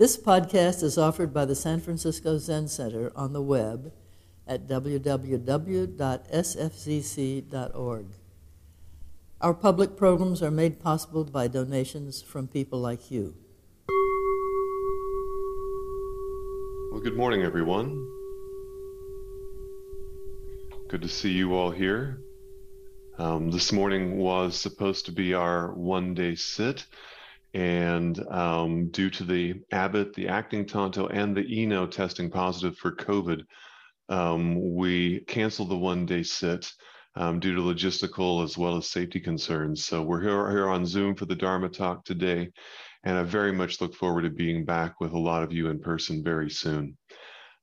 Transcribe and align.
This 0.00 0.16
podcast 0.16 0.82
is 0.82 0.96
offered 0.96 1.34
by 1.34 1.44
the 1.44 1.54
San 1.54 1.78
Francisco 1.78 2.38
Zen 2.38 2.68
Center 2.68 3.12
on 3.14 3.34
the 3.34 3.42
web 3.42 3.92
at 4.46 4.66
www.sfzc.org. 4.66 5.26
Our 9.42 9.52
public 9.52 9.98
programs 9.98 10.42
are 10.42 10.50
made 10.50 10.80
possible 10.80 11.24
by 11.24 11.48
donations 11.48 12.22
from 12.22 12.48
people 12.48 12.80
like 12.80 13.10
you. 13.10 13.34
Well, 16.90 17.02
good 17.02 17.18
morning, 17.18 17.42
everyone. 17.42 17.90
Good 20.88 21.02
to 21.02 21.08
see 21.08 21.32
you 21.32 21.52
all 21.52 21.70
here. 21.70 22.22
Um, 23.18 23.50
this 23.50 23.70
morning 23.70 24.16
was 24.16 24.56
supposed 24.56 25.04
to 25.04 25.12
be 25.12 25.34
our 25.34 25.74
one 25.74 26.14
day 26.14 26.36
sit, 26.36 26.86
and 27.54 28.18
um, 28.28 28.88
due 28.90 29.10
to 29.10 29.24
the 29.24 29.54
Abbot, 29.72 30.14
the 30.14 30.28
acting 30.28 30.66
Tanto, 30.66 31.08
and 31.08 31.36
the 31.36 31.60
Ino 31.60 31.86
testing 31.86 32.30
positive 32.30 32.76
for 32.76 32.92
COVID, 32.92 33.42
um, 34.08 34.74
we 34.74 35.20
canceled 35.20 35.70
the 35.70 35.76
one 35.76 36.06
day 36.06 36.22
sit 36.22 36.70
um, 37.16 37.40
due 37.40 37.54
to 37.54 37.60
logistical 37.60 38.44
as 38.44 38.56
well 38.56 38.76
as 38.76 38.88
safety 38.88 39.20
concerns. 39.20 39.84
So 39.84 40.02
we're 40.02 40.22
here, 40.22 40.50
here 40.50 40.68
on 40.68 40.86
Zoom 40.86 41.14
for 41.14 41.26
the 41.26 41.34
Dharma 41.34 41.68
talk 41.68 42.04
today, 42.04 42.50
and 43.04 43.18
I 43.18 43.22
very 43.22 43.52
much 43.52 43.80
look 43.80 43.94
forward 43.94 44.22
to 44.22 44.30
being 44.30 44.64
back 44.64 45.00
with 45.00 45.12
a 45.12 45.18
lot 45.18 45.42
of 45.42 45.52
you 45.52 45.68
in 45.68 45.80
person 45.80 46.22
very 46.22 46.50
soon. 46.50 46.96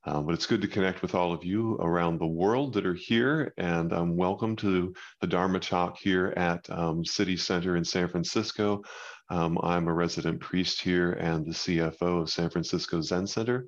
Um, 0.06 0.26
but 0.26 0.36
it's 0.36 0.46
good 0.46 0.62
to 0.62 0.70
connect 0.70 1.02
with 1.02 1.16
all 1.16 1.34
of 1.34 1.44
you 1.44 1.76
around 1.76 2.18
the 2.18 2.26
world 2.26 2.74
that 2.74 2.86
are 2.86 2.94
here, 2.94 3.54
and 3.58 3.92
um, 3.92 4.16
welcome 4.16 4.56
to 4.58 4.94
the 5.20 5.28
Dharma 5.28 5.60
Talk 5.60 5.98
here 5.98 6.34
at 6.38 6.70
um, 6.70 7.04
City 7.04 7.36
Center 7.36 7.76
in 7.76 7.84
San 7.84 8.08
Francisco. 8.08 8.84
Um, 9.30 9.60
I'm 9.62 9.88
a 9.88 9.94
resident 9.94 10.40
priest 10.40 10.82
here 10.82 11.12
and 11.12 11.46
the 11.46 11.52
CFO 11.52 12.22
of 12.22 12.30
San 12.30 12.50
Francisco 12.50 13.02
Zen 13.02 13.28
Center, 13.28 13.66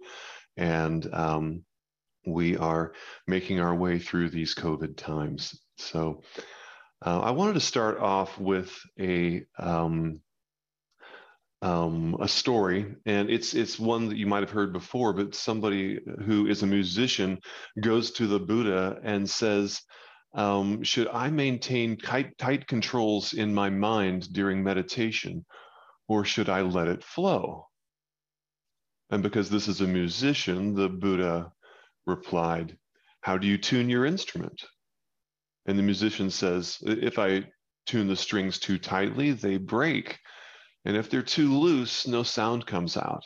and 0.58 1.14
um, 1.14 1.64
we 2.26 2.58
are 2.58 2.94
making 3.28 3.60
our 3.60 3.76
way 3.76 4.00
through 4.00 4.30
these 4.30 4.56
COVID 4.56 4.96
times. 4.96 5.60
So, 5.78 6.22
uh, 7.06 7.20
I 7.20 7.32
wanted 7.32 7.54
to 7.54 7.62
start 7.62 8.00
off 8.00 8.38
with 8.40 8.78
a 9.00 9.46
um, 9.58 10.22
um, 11.62 12.18
a 12.22 12.28
story, 12.28 12.96
and 13.06 13.30
it's 13.30 13.54
it's 13.54 13.78
one 13.78 14.10
that 14.10 14.18
you 14.18 14.28
might 14.28 14.44
have 14.44 14.52
heard 14.52 14.72
before. 14.72 15.14
But 15.14 15.36
somebody 15.36 16.00
who 16.26 16.48
is 16.48 16.64
a 16.64 16.68
musician 16.68 17.40
goes 17.80 18.12
to 18.12 18.28
the 18.28 18.40
Buddha 18.40 19.00
and 19.04 19.30
says, 19.30 19.82
um, 20.34 20.84
"Should 20.84 21.08
I 21.08 21.30
maintain 21.30 21.98
tight, 21.98 22.38
tight 22.38 22.68
controls 22.68 23.34
in 23.34 23.54
my 23.54 23.70
mind 23.70 24.32
during 24.34 24.64
meditation, 24.64 25.46
or 26.08 26.26
should 26.26 26.50
I 26.50 26.62
let 26.62 26.88
it 26.88 27.04
flow?" 27.04 27.68
And 29.10 29.24
because 29.24 29.50
this 29.50 29.68
is 29.68 29.82
a 29.82 29.88
musician, 29.88 30.74
the 30.76 30.90
Buddha 30.90 31.52
replied, 32.06 32.78
"How 33.22 33.38
do 33.38 33.48
you 33.48 33.58
tune 33.58 33.90
your 33.90 34.06
instrument?" 34.06 34.66
And 35.66 35.78
the 35.78 35.84
musician 35.84 36.30
says, 36.30 36.78
"If 36.82 37.20
I 37.20 37.52
tune 37.86 38.08
the 38.08 38.16
strings 38.16 38.60
too 38.60 38.78
tightly, 38.78 39.32
they 39.32 39.58
break." 39.58 40.20
And 40.86 40.96
if 40.96 41.10
they're 41.10 41.22
too 41.22 41.58
loose, 41.58 42.08
no 42.08 42.24
sound 42.24 42.66
comes 42.66 42.96
out. 42.96 43.24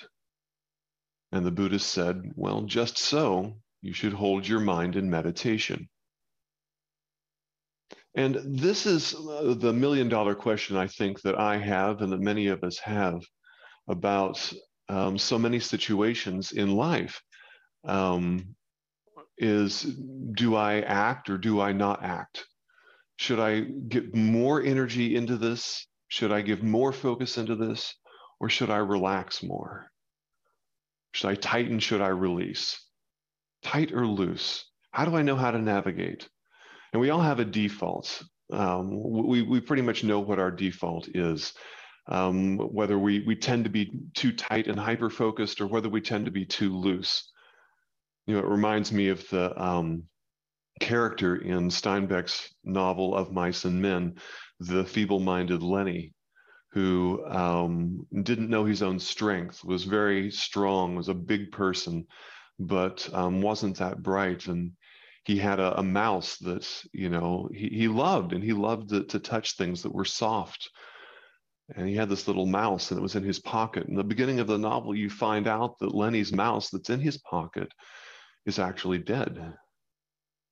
And 1.32 1.46
the 1.46 1.52
Buddhist 1.52 1.92
said, 1.92 2.34
Well, 2.36 2.64
just 2.64 2.98
so, 2.98 3.58
you 3.82 3.94
should 3.94 4.14
hold 4.14 4.48
your 4.48 4.60
mind 4.60 4.96
in 4.96 5.10
meditation. 5.10 5.90
And 8.16 8.40
this 8.46 8.86
is 8.86 9.16
uh, 9.16 9.56
the 9.58 9.74
million 9.74 10.08
dollar 10.08 10.36
question 10.36 10.78
I 10.78 10.88
think 10.88 11.22
that 11.22 11.40
I 11.40 11.58
have 11.58 12.02
and 12.02 12.12
that 12.12 12.20
many 12.20 12.48
of 12.48 12.64
us 12.64 12.78
have 12.80 13.22
about 13.88 14.54
um, 14.90 15.18
so 15.18 15.40
many 15.40 15.60
situations 15.60 16.52
in 16.52 16.76
life. 16.76 17.22
Um, 17.86 18.56
is 19.38 19.82
do 19.82 20.56
I 20.56 20.82
act 20.82 21.30
or 21.30 21.38
do 21.38 21.60
I 21.60 21.74
not 21.74 22.04
act? 22.04 22.46
Should 23.18 23.40
I 23.40 23.62
get 23.62 24.16
more 24.16 24.62
energy 24.62 25.16
into 25.16 25.38
this 25.38 25.88
should 26.14 26.32
I 26.32 26.42
give 26.42 26.62
more 26.62 26.92
focus 26.92 27.40
into 27.40 27.56
this 27.56 27.96
or 28.40 28.48
should 28.48 28.70
I 28.70 28.78
relax 28.78 29.42
more? 29.42 29.90
Should 31.12 31.28
I 31.32 31.34
tighten? 31.34 31.80
Should 31.80 32.02
I 32.02 32.10
release? 32.10 32.80
Tight 33.64 33.92
or 33.92 34.06
loose? 34.06 34.64
How 34.92 35.06
do 35.06 35.16
I 35.16 35.24
know 35.24 35.36
how 35.36 35.50
to 35.50 35.58
navigate? 35.58 36.30
And 36.94 37.02
we 37.02 37.10
all 37.10 37.22
have 37.22 37.40
a 37.40 37.46
default. 37.46 38.22
Um, 38.52 38.90
we, 39.28 39.42
we 39.42 39.60
pretty 39.60 39.82
much 39.82 40.04
know 40.04 40.20
what 40.20 40.40
our 40.40 40.52
default 40.52 41.10
is. 41.14 41.54
Um, 42.08 42.58
whether 42.58 43.00
we, 43.00 43.24
we 43.26 43.36
tend 43.36 43.64
to 43.64 43.70
be 43.70 43.92
too 44.14 44.34
tight 44.34 44.68
and 44.68 44.80
hyper 44.80 45.10
focused 45.10 45.62
or 45.62 45.68
whether 45.68 45.90
we 45.90 46.02
tend 46.02 46.26
to 46.26 46.32
be 46.32 46.46
too 46.46 46.78
loose. 46.78 47.32
You 48.28 48.36
know, 48.36 48.42
it 48.42 48.46
reminds 48.46 48.92
me 48.92 49.10
of 49.10 49.28
the 49.30 49.60
um, 49.62 50.04
character 50.80 51.36
in 51.38 51.70
Steinbeck's 51.70 52.54
novel 52.64 53.16
Of 53.16 53.32
Mice 53.32 53.66
and 53.66 53.82
Men 53.82 54.16
the 54.60 54.86
feeble 54.86 55.20
minded 55.20 55.62
Lenny, 55.62 56.14
who 56.72 57.24
um, 57.28 58.06
didn't 58.24 58.50
know 58.50 58.66
his 58.66 58.82
own 58.82 59.00
strength, 59.00 59.64
was 59.64 59.84
very 59.84 60.32
strong, 60.32 60.96
was 60.96 61.10
a 61.10 61.14
big 61.14 61.52
person, 61.52 62.06
but 62.60 63.08
um, 63.14 63.42
wasn't 63.42 63.78
that 63.78 64.02
bright. 64.02 64.48
And 64.48 64.72
he 65.26 65.38
had 65.38 65.60
a, 65.60 65.80
a 65.80 65.84
mouse 65.84 66.38
that, 66.38 66.68
you 66.92 67.10
know, 67.10 67.50
he, 67.54 67.70
he 67.70 67.88
loved, 67.88 68.34
and 68.34 68.44
he 68.44 68.54
loved 68.54 68.90
to, 68.90 69.04
to 69.06 69.20
touch 69.20 69.56
things 69.56 69.84
that 69.84 69.94
were 69.94 70.06
soft. 70.06 70.70
And 71.76 71.88
he 71.88 71.96
had 71.96 72.10
this 72.10 72.28
little 72.28 72.46
mouse, 72.46 72.92
and 72.92 73.00
it 73.00 73.04
was 73.04 73.16
in 73.16 73.24
his 73.24 73.40
pocket. 73.40 73.88
In 73.88 73.96
the 73.96 74.04
beginning 74.04 74.42
of 74.42 74.48
the 74.48 74.58
novel, 74.58 74.94
you 74.94 75.10
find 75.10 75.48
out 75.48 75.80
that 75.80 75.96
Lenny's 75.96 76.34
mouse 76.34 76.70
that's 76.70 76.90
in 76.90 77.00
his 77.00 77.18
pocket 77.18 77.70
is 78.46 78.60
actually 78.60 78.98
dead. 78.98 79.54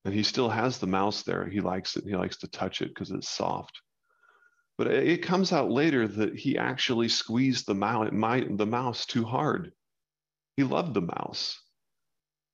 And 0.05 0.13
he 0.13 0.23
still 0.23 0.49
has 0.49 0.77
the 0.77 0.87
mouse 0.87 1.23
there. 1.23 1.45
He 1.47 1.59
likes 1.59 1.97
it. 1.97 2.05
He 2.05 2.15
likes 2.15 2.37
to 2.37 2.47
touch 2.47 2.81
it 2.81 2.87
because 2.87 3.11
it's 3.11 3.29
soft. 3.29 3.81
But 4.77 4.87
it 4.87 5.21
comes 5.21 5.51
out 5.51 5.69
later 5.69 6.07
that 6.07 6.35
he 6.35 6.57
actually 6.57 7.09
squeezed 7.09 7.67
the 7.67 7.75
mouse, 7.75 8.09
the 8.09 8.65
mouse 8.65 9.05
too 9.05 9.25
hard. 9.25 9.73
He 10.55 10.63
loved 10.63 10.93
the 10.93 11.01
mouse, 11.01 11.61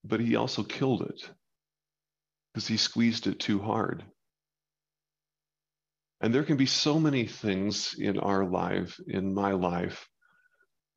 but 0.03 0.19
he 0.19 0.35
also 0.35 0.63
killed 0.63 1.03
it 1.03 1.29
because 2.57 2.67
he 2.67 2.77
squeezed 2.77 3.27
it 3.27 3.39
too 3.39 3.59
hard. 3.59 4.03
And 6.21 6.33
there 6.33 6.43
can 6.43 6.57
be 6.57 6.65
so 6.65 6.99
many 6.99 7.27
things 7.27 7.93
in 7.99 8.17
our 8.17 8.45
life, 8.45 8.99
in 9.07 9.31
my 9.31 9.51
life, 9.51 10.07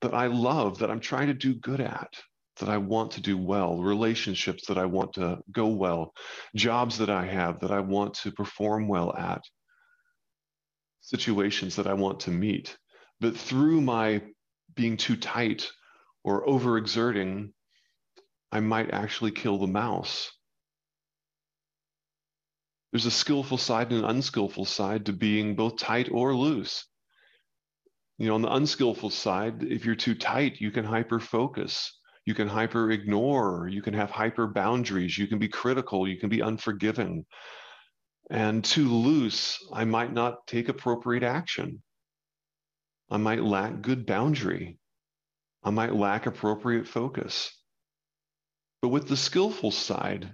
that 0.01 0.15
I 0.15 0.29
love, 0.29 0.79
that 0.79 0.91
I'm 0.91 1.01
trying 1.01 1.27
to 1.27 1.35
do 1.35 1.53
good 1.53 1.83
at, 1.83 2.15
that 2.61 2.71
I 2.71 2.79
want 2.79 3.11
to 3.11 3.21
do 3.21 3.37
well, 3.37 3.77
relationships 3.77 4.69
that 4.69 4.79
I 4.79 4.87
want 4.87 5.13
to 5.17 5.41
go 5.53 5.67
well, 5.67 6.15
jobs 6.57 6.97
that 6.97 7.11
I 7.11 7.27
have 7.27 7.61
that 7.61 7.73
I 7.73 7.81
want 7.81 8.15
to 8.23 8.33
perform 8.33 8.89
well 8.89 9.15
at 9.15 9.43
situations 11.03 11.77
that 11.77 11.87
I 11.87 11.93
want 11.93 12.21
to 12.21 12.31
meet. 12.31 12.75
But 13.21 13.37
through 13.37 13.83
my 13.83 14.23
being 14.75 14.97
too 14.97 15.17
tight 15.17 15.71
or 16.25 16.47
overexerting, 16.47 17.53
I 18.51 18.61
might 18.61 18.95
actually 18.95 19.33
kill 19.33 19.59
the 19.59 19.67
mouse. 19.67 20.31
There's 22.93 23.07
a 23.07 23.11
skillful 23.11 23.59
side 23.59 23.93
and 23.93 24.05
an 24.05 24.11
unskillful 24.11 24.65
side 24.65 25.07
to 25.07 25.13
being 25.13 25.55
both 25.55 25.79
tight 25.79 26.09
or 26.11 26.35
loose. 26.35 26.87
You 28.19 28.27
know, 28.27 28.35
on 28.35 28.43
the 28.43 28.53
unskillful 28.53 29.11
side, 29.11 29.63
if 29.63 29.85
you're 29.85 29.95
too 29.95 30.15
tight, 30.15 30.61
you 30.61 30.71
can 30.71 30.85
hyper 30.85 31.21
focus, 31.21 31.99
you 32.27 32.35
can 32.35 32.49
hyper 32.49 32.91
ignore, 32.91 33.69
you 33.69 33.81
can 33.81 33.95
have 33.95 34.11
hyper 34.11 34.47
boundaries, 34.47 35.17
you 35.17 35.27
can 35.27 35.39
be 35.39 35.49
critical, 35.49 36.07
you 36.07 36.19
can 36.19 36.29
be 36.29 36.41
unforgiving 36.41 37.25
and 38.31 38.65
too 38.65 38.89
loose, 38.89 39.59
I 39.73 39.85
might 39.85 40.13
not 40.13 40.47
take 40.47 40.69
appropriate 40.69 41.25
action. 41.25 41.83
I 43.11 43.17
might 43.17 43.43
lack 43.43 43.83
good 43.83 44.07
boundary. 44.07 44.79
I 45.65 45.71
might 45.71 45.95
lack 45.95 46.27
appropriate 46.27 46.87
focus. 46.87 47.51
But 48.83 48.91
with 48.91 49.09
the 49.09 49.17
skillful 49.17 49.73
side, 49.73 50.33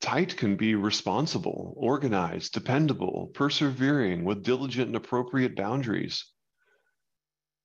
tight 0.00 0.36
can 0.36 0.56
be 0.56 0.74
responsible, 0.74 1.74
organized, 1.76 2.52
dependable, 2.52 3.30
persevering 3.34 4.24
with 4.24 4.42
diligent 4.42 4.88
and 4.88 4.96
appropriate 4.96 5.56
boundaries. 5.56 6.24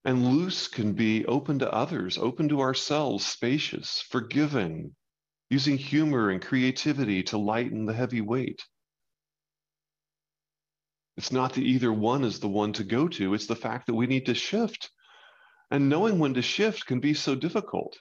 And 0.05 0.31
loose 0.31 0.67
can 0.67 0.93
be 0.93 1.25
open 1.25 1.59
to 1.59 1.71
others, 1.71 2.17
open 2.17 2.49
to 2.49 2.61
ourselves, 2.61 3.25
spacious, 3.25 4.01
forgiving, 4.09 4.95
using 5.49 5.77
humor 5.77 6.29
and 6.29 6.41
creativity 6.41 7.23
to 7.23 7.37
lighten 7.37 7.85
the 7.85 7.93
heavy 7.93 8.21
weight. 8.21 8.61
It's 11.15 11.31
not 11.31 11.53
that 11.53 11.61
either 11.61 11.93
one 11.93 12.23
is 12.23 12.39
the 12.39 12.49
one 12.49 12.73
to 12.73 12.83
go 12.83 13.07
to, 13.07 13.33
it's 13.33 13.45
the 13.45 13.55
fact 13.55 13.87
that 13.87 13.93
we 13.93 14.07
need 14.07 14.25
to 14.25 14.33
shift. 14.33 14.89
And 15.69 15.89
knowing 15.89 16.19
when 16.19 16.33
to 16.33 16.41
shift 16.41 16.85
can 16.85 16.99
be 16.99 17.13
so 17.13 17.35
difficult. 17.35 17.97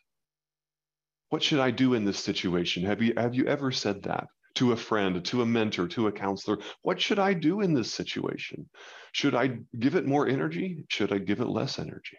What 1.33 1.43
should 1.43 1.61
I 1.61 1.71
do 1.71 1.95
in 1.95 2.05
this 2.05 2.19
situation? 2.19 2.85
Have 2.85 3.01
you, 3.01 3.15
have 3.17 3.35
you 3.35 3.47
ever 3.47 3.73
said 3.73 4.03
that 4.03 4.27
to 4.57 4.73
a 4.73 4.77
friend, 4.77 5.25
to 5.25 5.41
a 5.41 5.47
mentor, 5.47 5.89
to 5.89 6.07
a 6.07 6.13
counselor? 6.13 6.59
What 6.83 7.01
should 7.01 7.19
I 7.19 7.33
do 7.33 7.63
in 7.63 7.73
this 7.73 7.91
situation? 7.91 8.69
Should 9.13 9.35
I 9.35 9.59
give 9.79 9.95
it 9.97 10.07
more 10.07 10.29
energy? 10.29 10.85
Should 10.89 11.11
I 11.11 11.19
give 11.19 11.41
it 11.41 11.49
less 11.49 11.79
energy? 11.79 12.19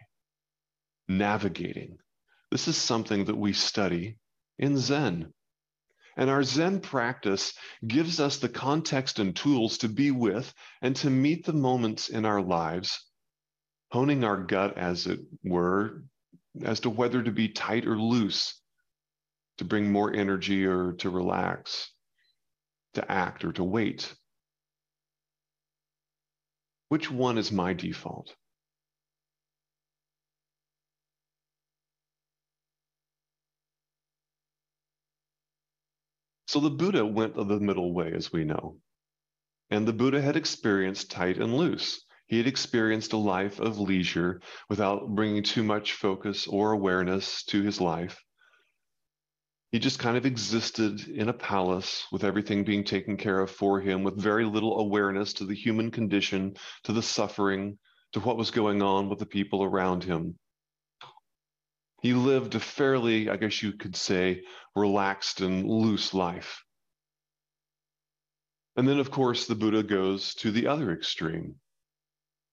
navigating. 1.08 1.98
This 2.52 2.68
is 2.68 2.78
something 2.78 3.26
that 3.26 3.38
we 3.38 3.54
study 3.54 4.18
in 4.58 4.78
Zen. 4.78 5.34
And 6.16 6.30
our 6.30 6.44
Zen 6.44 6.80
practice 6.80 7.54
gives 7.86 8.20
us 8.20 8.38
the 8.38 8.50
context 8.50 9.20
and 9.20 9.36
tools 9.36 9.78
to 9.80 9.90
be 9.90 10.12
with 10.12 10.54
and 10.82 10.96
to 10.98 11.10
meet 11.10 11.46
the 11.46 11.54
moments 11.54 12.10
in 12.10 12.26
our 12.26 12.42
lives, 12.42 13.06
honing 13.92 14.24
our 14.24 14.44
gut, 14.44 14.78
as 14.78 15.08
it 15.08 15.20
were, 15.44 16.04
as 16.64 16.80
to 16.82 16.90
whether 16.90 17.24
to 17.24 17.32
be 17.32 17.50
tight 17.50 17.88
or 17.88 17.98
loose, 17.98 18.63
to 19.58 19.66
bring 19.66 19.92
more 19.92 20.14
energy 20.14 20.66
or 20.66 20.94
to 20.94 21.10
relax, 21.10 21.92
to 22.94 23.12
act 23.12 23.46
or 23.46 23.52
to 23.54 23.64
wait. 23.64 24.14
Which 26.90 27.10
one 27.10 27.38
is 27.38 27.52
my 27.52 27.74
default? 27.74 28.36
So 36.48 36.60
the 36.60 36.70
Buddha 36.70 37.04
went 37.04 37.34
the 37.36 37.60
middle 37.60 37.96
way, 37.96 38.12
as 38.14 38.32
we 38.32 38.44
know. 38.44 38.78
And 39.72 39.88
the 39.88 39.94
Buddha 39.94 40.22
had 40.22 40.36
experienced 40.36 41.10
tight 41.10 41.38
and 41.38 41.58
loose. 41.58 42.06
He 42.28 42.38
had 42.38 42.46
experienced 42.46 43.14
a 43.14 43.18
life 43.18 43.60
of 43.60 43.80
leisure 43.80 44.40
without 44.70 45.16
bringing 45.16 45.42
too 45.42 45.64
much 45.64 45.94
focus 45.94 46.46
or 46.46 46.72
awareness 46.72 47.44
to 47.46 47.64
his 47.64 47.82
life. 47.82 48.24
He 49.74 49.80
just 49.80 49.98
kind 49.98 50.16
of 50.16 50.28
existed 50.28 51.08
in 51.08 51.30
a 51.30 51.34
palace 51.34 52.06
with 52.12 52.24
everything 52.24 52.64
being 52.64 52.84
taken 52.84 53.18
care 53.18 53.40
of 53.40 53.50
for 53.50 53.82
him, 53.82 54.04
with 54.04 54.22
very 54.22 54.46
little 54.46 54.80
awareness 54.80 55.34
to 55.34 55.46
the 55.46 55.56
human 55.56 55.90
condition, 55.90 56.58
to 56.84 56.94
the 56.94 57.02
suffering, 57.02 57.80
to 58.12 58.20
what 58.20 58.38
was 58.38 58.52
going 58.52 58.84
on 58.84 59.10
with 59.10 59.18
the 59.18 59.26
people 59.26 59.64
around 59.64 60.04
him. 60.04 60.38
He 62.04 62.14
lived 62.14 62.54
a 62.54 62.60
fairly, 62.60 63.30
I 63.32 63.38
guess 63.38 63.64
you 63.64 63.74
could 63.74 63.96
say, 63.96 64.44
relaxed 64.76 65.42
and 65.42 65.68
loose 65.68 66.14
life. 66.14 66.64
And 68.76 68.88
then, 68.88 69.00
of 69.00 69.10
course, 69.10 69.48
the 69.48 69.56
Buddha 69.56 69.82
goes 69.82 70.36
to 70.36 70.52
the 70.52 70.68
other 70.68 70.92
extreme 70.92 71.56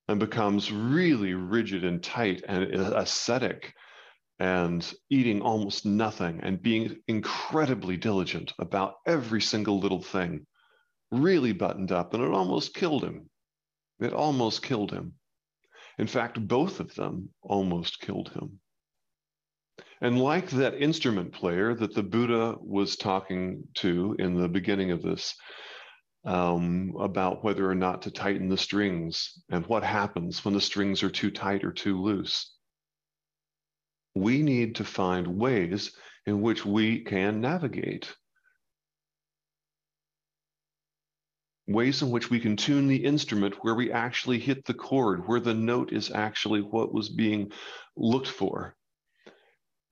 and 0.08 0.18
becomes 0.18 0.72
really 0.72 1.34
rigid 1.34 1.84
and 1.84 2.02
tight 2.02 2.42
and 2.48 2.64
ascetic 2.72 3.74
and 4.40 4.94
eating 5.10 5.42
almost 5.42 5.84
nothing 5.84 6.40
and 6.42 6.62
being 6.62 6.96
incredibly 7.06 7.98
diligent 7.98 8.54
about 8.58 8.94
every 9.06 9.42
single 9.42 9.78
little 9.78 10.02
thing, 10.02 10.46
really 11.12 11.52
buttoned 11.52 11.92
up. 11.92 12.14
And 12.14 12.24
it 12.24 12.30
almost 12.30 12.74
killed 12.74 13.04
him. 13.04 13.28
It 14.00 14.14
almost 14.14 14.62
killed 14.62 14.92
him. 14.92 15.12
In 15.98 16.06
fact, 16.06 16.48
both 16.48 16.80
of 16.80 16.94
them 16.94 17.28
almost 17.42 18.00
killed 18.00 18.30
him. 18.30 18.60
And 20.00 20.18
like 20.18 20.48
that 20.50 20.80
instrument 20.80 21.32
player 21.32 21.74
that 21.74 21.94
the 21.94 22.02
Buddha 22.02 22.56
was 22.58 22.96
talking 22.96 23.64
to 23.74 24.16
in 24.18 24.34
the 24.34 24.48
beginning 24.48 24.90
of 24.90 25.02
this, 25.02 25.34
um, 26.24 26.94
about 26.98 27.44
whether 27.44 27.68
or 27.68 27.74
not 27.74 28.02
to 28.02 28.10
tighten 28.10 28.48
the 28.48 28.56
strings 28.56 29.42
and 29.50 29.66
what 29.66 29.82
happens 29.82 30.42
when 30.42 30.54
the 30.54 30.60
strings 30.62 31.02
are 31.02 31.10
too 31.10 31.30
tight 31.30 31.62
or 31.62 31.72
too 31.72 32.00
loose. 32.00 32.54
We 34.14 34.42
need 34.42 34.76
to 34.76 34.84
find 34.84 35.38
ways 35.38 35.92
in 36.26 36.40
which 36.40 36.64
we 36.64 37.00
can 37.00 37.40
navigate. 37.40 38.14
Ways 41.66 42.02
in 42.02 42.10
which 42.10 42.30
we 42.30 42.40
can 42.40 42.56
tune 42.56 42.88
the 42.88 43.04
instrument 43.04 43.62
where 43.62 43.74
we 43.74 43.92
actually 43.92 44.40
hit 44.40 44.64
the 44.64 44.74
chord, 44.74 45.28
where 45.28 45.38
the 45.38 45.54
note 45.54 45.92
is 45.92 46.10
actually 46.10 46.60
what 46.60 46.92
was 46.92 47.08
being 47.08 47.52
looked 47.96 48.28
for. 48.28 48.74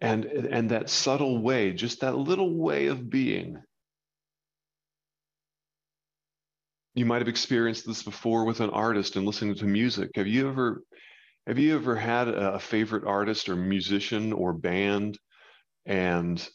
And 0.01 0.25
and 0.25 0.71
that 0.71 0.91
subtle 0.91 1.43
way 1.43 1.73
just 1.73 2.01
that 2.01 2.17
little 2.17 2.57
way 2.57 2.87
of 2.87 3.09
being. 3.11 3.59
You 6.95 7.07
might 7.07 7.21
have 7.21 7.29
experienced 7.29 7.87
this 7.87 8.03
before 8.03 8.45
with 8.45 8.61
an 8.61 8.71
artist 8.71 9.15
and 9.15 9.25
listening 9.25 9.55
to 9.57 9.65
music. 9.65 10.11
Have 10.17 10.27
you 10.27 10.49
ever 10.49 10.83
have 11.49 11.59
you 11.59 11.75
ever 11.75 11.97
had 11.97 12.29
a 12.29 12.61
favorite 12.61 13.05
artist 13.07 13.49
or 13.49 13.57
musician 13.57 14.33
or 14.33 14.53
band 14.53 15.19
and 15.87 16.49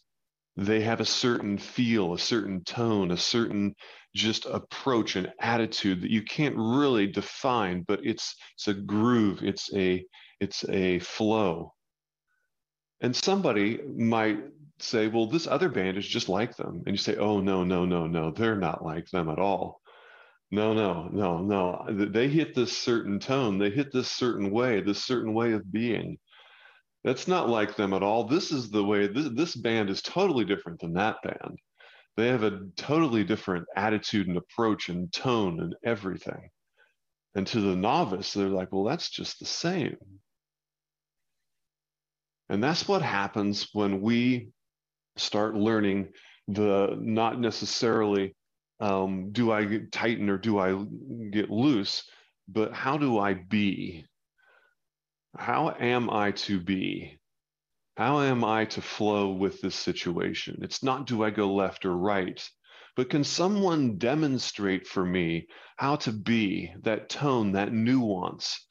they 0.56 0.82
have 0.82 1.02
a 1.02 1.06
certain 1.06 1.58
feel 1.58 2.14
a 2.14 2.20
certain 2.20 2.64
tone 2.64 3.12
a 3.12 3.18
certain 3.18 3.76
just 4.16 4.46
approach 4.46 5.16
and 5.16 5.34
attitude 5.40 6.02
that 6.02 6.12
you 6.12 6.22
can't 6.22 6.56
really 6.56 7.08
define 7.08 7.84
but 7.88 8.00
it's 8.04 8.36
it's 8.56 8.68
a 8.68 8.74
groove 8.74 9.44
it's 9.44 9.74
a 9.74 10.06
it's 10.40 10.64
a 10.70 11.00
flow 11.00 11.74
and 13.02 13.16
somebody 13.16 13.80
might 13.98 14.40
say, 14.80 15.08
well, 15.08 15.28
this 15.28 15.48
other 15.48 15.70
band 15.70 15.98
is 15.98 16.08
just 16.08 16.30
like 16.30 16.56
them. 16.56 16.84
And 16.86 16.94
you 16.94 16.98
say, 16.98 17.18
oh, 17.18 17.40
no, 17.42 17.64
no, 17.64 17.86
no, 17.86 18.08
no, 18.08 18.32
they're 18.32 18.56
not 18.56 18.84
like 18.84 19.10
them 19.10 19.30
at 19.30 19.40
all. 19.40 19.82
No, 20.54 20.72
no, 20.72 21.10
no, 21.12 21.40
no. 21.40 21.84
They 21.90 22.28
hit 22.28 22.54
this 22.54 22.78
certain 22.78 23.18
tone, 23.18 23.58
they 23.58 23.72
hit 23.72 23.92
this 23.92 24.08
certain 24.08 24.52
way, 24.52 24.82
this 24.82 25.04
certain 25.04 25.34
way 25.34 25.54
of 25.54 25.72
being. 25.72 26.20
That's 27.04 27.28
not 27.28 27.50
like 27.50 27.76
them 27.76 27.92
at 27.92 28.04
all. 28.04 28.26
This 28.26 28.52
is 28.52 28.70
the 28.70 28.84
way, 28.84 29.08
this, 29.08 29.30
this 29.34 29.56
band 29.56 29.90
is 29.90 30.04
totally 30.04 30.46
different 30.46 30.80
than 30.80 30.94
that 30.94 31.16
band. 31.24 31.58
They 32.18 32.28
have 32.28 32.44
a 32.44 32.68
totally 32.78 33.24
different 33.24 33.66
attitude 33.76 34.28
and 34.28 34.38
approach 34.38 34.90
and 34.90 35.12
tone 35.12 35.60
and 35.60 35.76
everything. 35.84 36.52
And 37.34 37.48
to 37.48 37.60
the 37.60 37.76
novice, 37.76 38.32
they're 38.34 38.48
like, 38.48 38.72
well, 38.72 38.84
that's 38.84 39.10
just 39.10 39.40
the 39.40 39.48
same. 39.48 39.98
And 42.50 42.64
that's 42.64 42.88
what 42.88 43.02
happens 43.02 43.70
when 43.74 44.02
we 44.02 44.50
start 45.16 45.56
learning 45.56 46.10
the 46.48 46.96
not 47.00 47.40
necessarily 47.40 48.36
um, 48.84 49.32
do 49.32 49.50
I 49.50 49.64
get 49.64 49.94
tighten 49.94 50.30
or 50.30 50.38
do 50.38 50.60
I 50.60 50.74
get 51.32 51.50
loose, 51.50 52.04
but 52.50 52.74
how 52.74 52.98
do 52.98 53.18
I 53.18 53.34
be? 53.34 54.06
How 55.38 55.74
am 55.80 56.10
I 56.10 56.32
to 56.32 56.60
be? 56.60 57.18
How 57.96 58.20
am 58.20 58.44
I 58.44 58.66
to 58.66 58.82
flow 58.82 59.32
with 59.32 59.62
this 59.62 59.76
situation? 59.76 60.60
It's 60.62 60.84
not 60.84 61.08
do 61.08 61.24
I 61.24 61.30
go 61.30 61.54
left 61.54 61.86
or 61.86 61.96
right, 61.96 62.46
but 62.98 63.10
can 63.10 63.24
someone 63.24 63.98
demonstrate 63.98 64.86
for 64.86 65.06
me 65.06 65.48
how 65.78 65.96
to 65.98 66.12
be 66.12 66.74
that 66.82 67.08
tone, 67.08 67.54
that 67.54 67.72
nuance, 67.72 68.68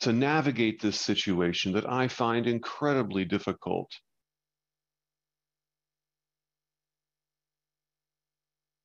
to 0.00 0.12
navigate 0.12 0.82
this 0.82 1.00
situation 1.00 1.72
that 1.74 1.88
I 1.88 2.08
find 2.08 2.48
incredibly 2.48 3.24
difficult. 3.24 3.92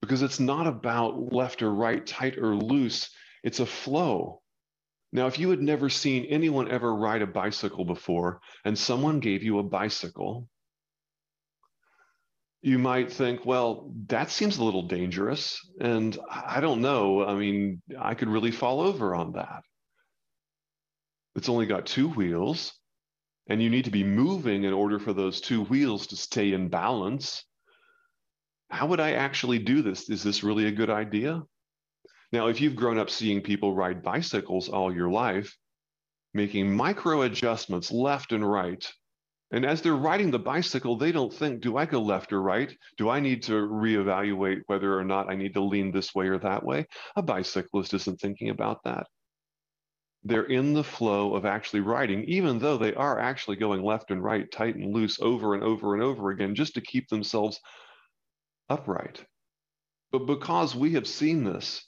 Because 0.02 0.22
it's 0.22 0.40
not 0.40 0.68
about 0.68 1.32
left 1.32 1.62
or 1.62 1.72
right, 1.74 2.06
tight 2.06 2.38
or 2.38 2.56
loose, 2.56 3.10
it's 3.44 3.60
a 3.60 3.66
flow. 3.66 4.42
Now, 5.14 5.28
if 5.28 5.38
you 5.38 5.50
had 5.50 5.62
never 5.62 5.90
seen 5.90 6.26
anyone 6.26 6.72
ever 6.72 6.94
ride 6.94 7.22
a 7.22 7.28
bicycle 7.28 7.86
before 7.86 8.42
and 8.66 8.78
someone 8.78 9.20
gave 9.20 9.44
you 9.44 9.60
a 9.60 9.64
bicycle, 9.64 10.48
you 12.62 12.80
might 12.80 13.12
think, 13.12 13.46
well, 13.46 13.92
that 14.08 14.30
seems 14.30 14.58
a 14.58 14.64
little 14.64 14.88
dangerous. 14.88 15.60
And 15.80 16.18
I 16.30 16.62
don't 16.62 16.82
know. 16.82 17.26
I 17.26 17.36
mean, 17.36 17.82
I 18.00 18.14
could 18.16 18.30
really 18.30 18.52
fall 18.52 18.82
over 18.82 19.14
on 19.14 19.34
that 19.34 19.64
it's 21.36 21.50
only 21.50 21.66
got 21.66 21.86
two 21.86 22.10
wheels 22.10 22.74
and 23.48 23.62
you 23.62 23.70
need 23.70 23.86
to 23.86 23.92
be 23.92 24.04
moving 24.04 24.64
in 24.64 24.74
order 24.74 25.00
for 25.00 25.14
those 25.14 25.42
two 25.42 25.64
wheels 25.64 26.08
to 26.08 26.16
stay 26.16 26.54
in 26.54 26.70
balance. 26.70 27.44
How 28.72 28.88
would 28.88 29.00
I 29.00 29.14
actually 29.14 29.60
do 29.60 29.82
this? 29.82 30.10
Is 30.10 30.24
this 30.24 30.44
really 30.44 30.68
a 30.68 30.72
good 30.72 30.90
idea? 30.90 31.44
Now, 32.32 32.48
if 32.48 32.62
you've 32.62 32.76
grown 32.76 32.98
up 32.98 33.10
seeing 33.10 33.42
people 33.42 33.76
ride 33.76 34.02
bicycles 34.02 34.70
all 34.70 34.96
your 34.96 35.10
life, 35.10 35.56
making 36.34 36.74
micro 36.74 37.24
adjustments 37.24 37.92
left 37.92 38.32
and 38.32 38.50
right, 38.50 38.90
and 39.52 39.66
as 39.66 39.82
they're 39.82 39.96
riding 39.96 40.32
the 40.32 40.40
bicycle, 40.40 40.96
they 40.96 41.12
don't 41.12 41.34
think, 41.34 41.60
do 41.60 41.76
I 41.76 41.86
go 41.86 42.02
left 42.02 42.32
or 42.32 42.42
right? 42.42 42.74
Do 42.98 43.10
I 43.10 43.20
need 43.20 43.44
to 43.44 43.54
reevaluate 43.54 44.62
whether 44.68 44.98
or 44.98 45.04
not 45.04 45.30
I 45.30 45.36
need 45.36 45.54
to 45.56 45.62
lean 45.62 45.92
this 45.92 46.16
way 46.16 46.28
or 46.28 46.40
that 46.40 46.64
way? 46.64 46.88
A 47.18 47.22
bicyclist 47.22 47.94
isn't 47.94 48.22
thinking 48.22 48.50
about 48.50 48.84
that 48.86 49.08
they're 50.24 50.44
in 50.44 50.74
the 50.74 50.84
flow 50.84 51.34
of 51.34 51.46
actually 51.46 51.80
riding, 51.80 52.24
even 52.26 52.60
though 52.60 52.78
they 52.78 52.94
are 52.94 53.20
actually 53.20 53.56
going 53.56 53.84
left 53.84 54.12
and 54.12 54.24
right, 54.24 54.52
tight 54.52 54.76
and 54.76 54.94
loose 54.94 55.20
over 55.20 55.56
and 55.56 55.64
over 55.64 55.96
and 55.96 56.04
over 56.04 56.30
again, 56.30 56.54
just 56.54 56.76
to 56.76 56.82
keep 56.82 57.08
themselves 57.10 57.60
upright. 58.72 59.24
But 60.12 60.26
because 60.26 60.76
we 60.76 60.94
have 60.94 61.08
seen 61.08 61.44
this 61.44 61.86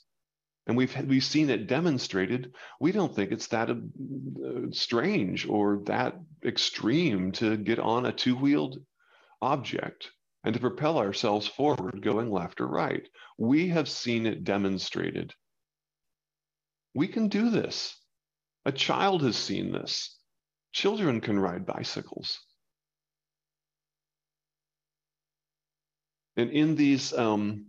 and 0.66 0.76
we've 0.76 0.96
we've 1.06 1.24
seen 1.24 1.50
it 1.50 1.66
demonstrated, 1.66 2.54
we 2.80 2.92
don't 2.92 3.14
think 3.14 3.32
it's 3.32 3.48
that 3.48 3.70
uh, 3.70 4.70
strange 4.70 5.46
or 5.46 5.82
that 5.86 6.14
extreme 6.44 7.32
to 7.32 7.56
get 7.56 7.78
on 7.78 8.06
a 8.06 8.12
two-wheeled 8.12 8.78
object 9.42 10.10
and 10.44 10.54
to 10.54 10.60
propel 10.60 10.98
ourselves 10.98 11.46
forward 11.46 12.02
going 12.02 12.30
left 12.30 12.60
or 12.60 12.68
right. 12.68 13.06
We 13.38 13.68
have 13.68 13.88
seen 13.88 14.26
it 14.26 14.44
demonstrated. 14.44 15.34
We 16.94 17.08
can 17.08 17.28
do 17.28 17.50
this. 17.50 17.96
A 18.64 18.72
child 18.72 19.22
has 19.22 19.36
seen 19.36 19.72
this. 19.72 20.16
Children 20.72 21.20
can 21.20 21.38
ride 21.38 21.66
bicycles. 21.66 22.40
And 26.36 26.50
in 26.50 26.74
these 26.74 27.12
um, 27.12 27.66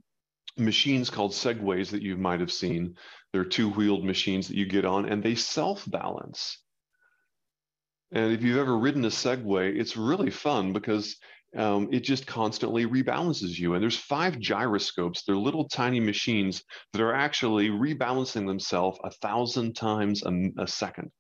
machines 0.58 1.10
called 1.10 1.32
segways 1.32 1.90
that 1.92 2.02
you 2.02 2.18
might 2.18 2.40
have 2.40 2.52
seen, 2.52 2.96
they're 3.32 3.46
two 3.46 3.70
wheeled 3.70 4.06
machines 4.06 4.48
that 4.48 4.58
you 4.58 4.66
get 4.66 4.86
on 4.86 5.08
and 5.08 5.22
they 5.22 5.36
self 5.36 5.84
balance. 5.88 6.58
And 8.12 8.32
if 8.32 8.44
you've 8.44 8.58
ever 8.58 8.78
ridden 8.78 9.04
a 9.06 9.10
Segway, 9.10 9.78
it's 9.78 9.98
really 9.98 10.30
fun 10.30 10.74
because 10.74 11.18
um, 11.58 11.90
it 11.92 12.02
just 12.02 12.28
constantly 12.28 12.86
rebalances 12.86 13.58
you. 13.58 13.74
And 13.74 13.82
there's 13.82 13.98
five 13.98 14.40
gyroscopes. 14.40 15.24
They're 15.24 15.36
little 15.36 15.68
tiny 15.68 16.00
machines 16.00 16.64
that 16.94 17.02
are 17.02 17.14
actually 17.14 17.70
rebalancing 17.70 18.46
themselves 18.46 19.00
a 19.04 19.12
thousand 19.12 19.76
times 19.76 20.24
a, 20.24 20.52
a, 20.60 20.68
second. 20.68 21.12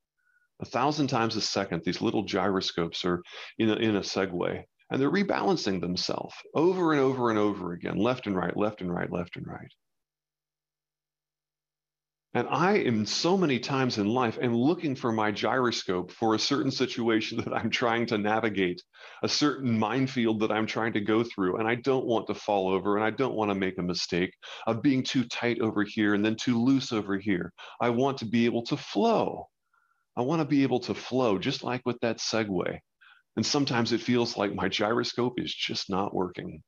A 0.61 0.65
thousand 0.65 1.07
times 1.07 1.35
a 1.35 1.41
second, 1.41 1.81
these 1.83 2.01
little 2.01 2.23
gyroscopes 2.23 3.03
are 3.05 3.21
in 3.57 3.69
a, 3.69 3.75
in 3.75 3.95
a 3.95 4.01
Segway. 4.01 4.63
And 4.91 5.01
they're 5.01 5.11
rebalancing 5.11 5.81
themselves 5.81 6.35
over 6.53 6.91
and 6.91 7.01
over 7.01 7.29
and 7.29 7.39
over 7.39 7.73
again, 7.73 7.97
left 7.97 8.27
and 8.27 8.35
right, 8.35 8.55
left 8.55 8.81
and 8.81 8.93
right, 8.93 9.11
left 9.11 9.35
and 9.35 9.47
right. 9.47 9.71
And 12.35 12.49
I 12.49 12.79
am 12.79 13.05
so 13.05 13.37
many 13.37 13.59
times 13.59 13.97
in 13.97 14.07
life 14.07 14.37
am 14.41 14.53
looking 14.53 14.93
for 14.93 15.13
my 15.13 15.31
gyroscope 15.31 16.11
for 16.11 16.35
a 16.35 16.39
certain 16.39 16.69
situation 16.69 17.37
that 17.45 17.53
I'm 17.53 17.69
trying 17.69 18.05
to 18.07 18.17
navigate, 18.17 18.83
a 19.23 19.29
certain 19.29 19.79
minefield 19.79 20.41
that 20.41 20.51
I'm 20.51 20.67
trying 20.67 20.91
to 20.93 21.01
go 21.01 21.23
through. 21.23 21.57
And 21.57 21.67
I 21.67 21.75
don't 21.75 22.05
want 22.05 22.27
to 22.27 22.33
fall 22.35 22.67
over 22.67 22.97
and 22.97 23.05
I 23.05 23.11
don't 23.11 23.35
want 23.35 23.51
to 23.51 23.55
make 23.55 23.77
a 23.77 23.83
mistake 23.83 24.33
of 24.67 24.81
being 24.81 25.01
too 25.01 25.23
tight 25.23 25.61
over 25.61 25.85
here 25.85 26.13
and 26.13 26.25
then 26.25 26.35
too 26.35 26.61
loose 26.61 26.91
over 26.91 27.17
here. 27.17 27.53
I 27.79 27.91
want 27.91 28.17
to 28.17 28.25
be 28.25 28.43
able 28.43 28.63
to 28.63 28.75
flow. 28.75 29.47
I 30.17 30.21
want 30.21 30.41
to 30.41 30.45
be 30.45 30.63
able 30.63 30.81
to 30.81 30.93
flow 30.93 31.37
just 31.37 31.63
like 31.63 31.83
with 31.85 31.99
that 32.01 32.17
Segway. 32.17 32.79
And 33.35 33.45
sometimes 33.45 33.91
it 33.91 34.01
feels 34.01 34.37
like 34.37 34.55
my 34.55 34.69
gyroscope 34.69 35.39
is 35.39 35.53
just 35.53 35.89
not 35.89 36.13
working. 36.13 36.63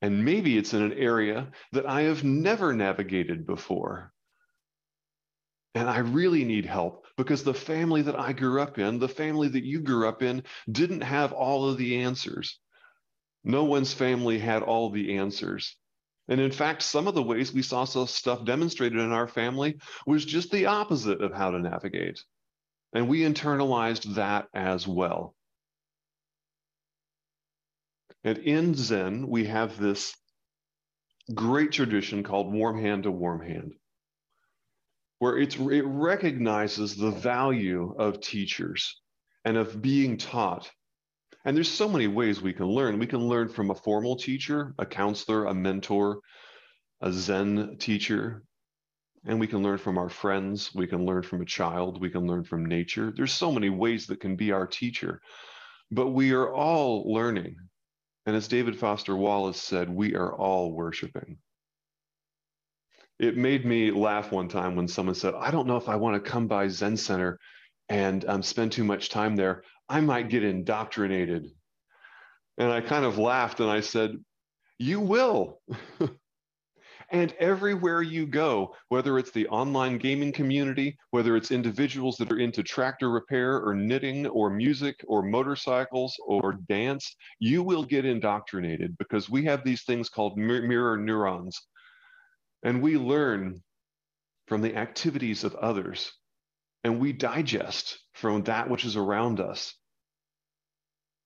And 0.00 0.24
maybe 0.24 0.58
it's 0.58 0.74
in 0.74 0.82
an 0.82 0.94
area 0.94 1.50
that 1.72 1.86
I 1.86 2.02
have 2.02 2.24
never 2.24 2.72
navigated 2.72 3.46
before. 3.46 4.12
And 5.74 5.88
I 5.88 5.98
really 5.98 6.44
need 6.44 6.66
help 6.66 7.06
because 7.16 7.42
the 7.42 7.54
family 7.54 8.02
that 8.02 8.18
I 8.18 8.32
grew 8.32 8.60
up 8.60 8.78
in, 8.78 8.98
the 8.98 9.08
family 9.08 9.48
that 9.48 9.64
you 9.64 9.80
grew 9.80 10.08
up 10.08 10.22
in, 10.22 10.42
didn't 10.70 11.02
have 11.02 11.32
all 11.32 11.68
of 11.68 11.78
the 11.78 11.98
answers. 12.00 12.58
No 13.44 13.64
one's 13.64 13.94
family 13.94 14.38
had 14.38 14.62
all 14.62 14.90
the 14.90 15.16
answers. 15.16 15.76
And 16.28 16.40
in 16.40 16.52
fact, 16.52 16.82
some 16.82 17.08
of 17.08 17.14
the 17.14 17.22
ways 17.22 17.52
we 17.52 17.62
saw 17.62 17.84
stuff 17.84 18.44
demonstrated 18.44 18.98
in 18.98 19.12
our 19.12 19.26
family 19.26 19.78
was 20.06 20.24
just 20.24 20.50
the 20.50 20.66
opposite 20.66 21.20
of 21.20 21.32
how 21.32 21.50
to 21.50 21.58
navigate. 21.58 22.22
And 22.92 23.08
we 23.08 23.20
internalized 23.20 24.14
that 24.16 24.48
as 24.54 24.86
well. 24.86 25.34
And 28.24 28.38
in 28.38 28.74
Zen, 28.74 29.28
we 29.28 29.46
have 29.46 29.78
this 29.78 30.14
great 31.34 31.72
tradition 31.72 32.22
called 32.22 32.52
warm 32.52 32.80
hand 32.80 33.04
to 33.04 33.10
warm 33.10 33.40
hand, 33.40 33.72
where 35.18 35.38
it 35.38 35.56
recognizes 35.58 36.96
the 36.96 37.10
value 37.10 37.94
of 37.98 38.20
teachers 38.20 39.00
and 39.44 39.56
of 39.56 39.80
being 39.80 40.18
taught. 40.18 40.70
And 41.44 41.56
there's 41.56 41.70
so 41.70 41.88
many 41.88 42.06
ways 42.06 42.40
we 42.40 42.52
can 42.52 42.66
learn. 42.66 43.00
We 43.00 43.06
can 43.08 43.26
learn 43.26 43.48
from 43.48 43.70
a 43.70 43.74
formal 43.74 44.16
teacher, 44.16 44.74
a 44.78 44.86
counselor, 44.86 45.46
a 45.46 45.54
mentor, 45.54 46.20
a 47.00 47.10
Zen 47.12 47.78
teacher, 47.78 48.44
and 49.24 49.38
we 49.38 49.46
can 49.46 49.62
learn 49.62 49.78
from 49.78 49.98
our 49.98 50.08
friends. 50.08 50.74
We 50.74 50.86
can 50.86 51.06
learn 51.06 51.22
from 51.22 51.42
a 51.42 51.46
child. 51.46 52.00
We 52.00 52.10
can 52.10 52.26
learn 52.26 52.44
from 52.44 52.66
nature. 52.66 53.12
There's 53.14 53.32
so 53.32 53.52
many 53.52 53.70
ways 53.70 54.06
that 54.06 54.20
can 54.20 54.36
be 54.36 54.52
our 54.52 54.66
teacher, 54.66 55.20
but 55.90 56.08
we 56.08 56.32
are 56.32 56.52
all 56.52 57.12
learning. 57.12 57.56
And 58.26 58.36
as 58.36 58.48
David 58.48 58.78
Foster 58.78 59.16
Wallace 59.16 59.60
said, 59.60 59.88
we 59.88 60.14
are 60.14 60.32
all 60.34 60.72
worshiping. 60.72 61.38
It 63.18 63.36
made 63.36 63.64
me 63.64 63.90
laugh 63.90 64.32
one 64.32 64.48
time 64.48 64.74
when 64.74 64.88
someone 64.88 65.14
said, 65.14 65.34
I 65.34 65.50
don't 65.50 65.66
know 65.66 65.76
if 65.76 65.88
I 65.88 65.96
want 65.96 66.22
to 66.22 66.30
come 66.30 66.48
by 66.48 66.68
Zen 66.68 66.96
Center 66.96 67.38
and 67.88 68.24
um, 68.24 68.42
spend 68.42 68.72
too 68.72 68.84
much 68.84 69.10
time 69.10 69.36
there. 69.36 69.62
I 69.88 70.00
might 70.00 70.28
get 70.28 70.44
indoctrinated. 70.44 71.46
And 72.58 72.72
I 72.72 72.80
kind 72.80 73.04
of 73.04 73.18
laughed 73.18 73.60
and 73.60 73.70
I 73.70 73.80
said, 73.80 74.16
You 74.78 75.00
will. 75.00 75.60
And 77.12 77.34
everywhere 77.38 78.00
you 78.00 78.24
go, 78.26 78.74
whether 78.88 79.18
it's 79.18 79.32
the 79.32 79.46
online 79.48 79.98
gaming 79.98 80.32
community, 80.32 80.96
whether 81.10 81.36
it's 81.36 81.50
individuals 81.50 82.16
that 82.16 82.32
are 82.32 82.38
into 82.38 82.62
tractor 82.62 83.10
repair 83.10 83.60
or 83.60 83.74
knitting 83.74 84.26
or 84.28 84.48
music 84.48 84.98
or 85.06 85.22
motorcycles 85.22 86.16
or 86.26 86.54
dance, 86.70 87.14
you 87.38 87.62
will 87.62 87.84
get 87.84 88.06
indoctrinated 88.06 88.96
because 88.96 89.28
we 89.28 89.44
have 89.44 89.62
these 89.62 89.82
things 89.82 90.08
called 90.08 90.38
mirror 90.38 90.96
neurons. 90.96 91.60
And 92.62 92.80
we 92.80 92.96
learn 92.96 93.62
from 94.46 94.62
the 94.62 94.76
activities 94.76 95.44
of 95.44 95.54
others 95.56 96.12
and 96.82 96.98
we 96.98 97.12
digest 97.12 97.98
from 98.14 98.42
that 98.44 98.70
which 98.70 98.86
is 98.86 98.96
around 98.96 99.38
us. 99.38 99.74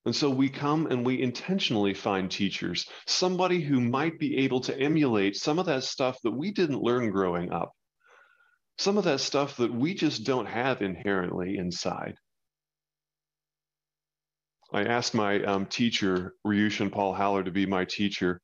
And 0.06 0.14
so 0.14 0.30
we 0.30 0.48
come 0.48 0.86
and 0.86 1.04
we 1.04 1.20
intentionally 1.20 1.92
find 1.92 2.30
teachers, 2.30 2.88
somebody 3.08 3.60
who 3.60 3.80
might 3.80 4.20
be 4.20 4.38
able 4.38 4.60
to 4.60 4.78
emulate 4.78 5.34
some 5.34 5.58
of 5.58 5.66
that 5.66 5.82
stuff 5.82 6.16
that 6.22 6.30
we 6.30 6.52
didn't 6.52 6.80
learn 6.80 7.10
growing 7.10 7.50
up, 7.50 7.72
some 8.78 8.98
of 8.98 9.04
that 9.04 9.18
stuff 9.18 9.56
that 9.56 9.74
we 9.74 9.94
just 9.94 10.22
don't 10.22 10.46
have 10.46 10.80
inherently 10.80 11.58
inside. 11.58 12.14
I 14.72 14.84
asked 14.84 15.12
my 15.12 15.42
um, 15.42 15.66
teacher, 15.66 16.34
Ryushin 16.46 16.92
Paul 16.92 17.12
Haller, 17.12 17.42
to 17.42 17.50
be 17.50 17.66
my 17.66 17.84
teacher 17.84 18.40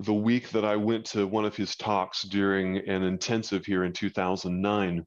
the 0.00 0.14
week 0.14 0.50
that 0.50 0.64
I 0.64 0.76
went 0.76 1.04
to 1.06 1.26
one 1.26 1.44
of 1.44 1.54
his 1.54 1.76
talks 1.76 2.22
during 2.22 2.78
an 2.88 3.02
intensive 3.02 3.66
here 3.66 3.84
in 3.84 3.92
2009. 3.92 5.04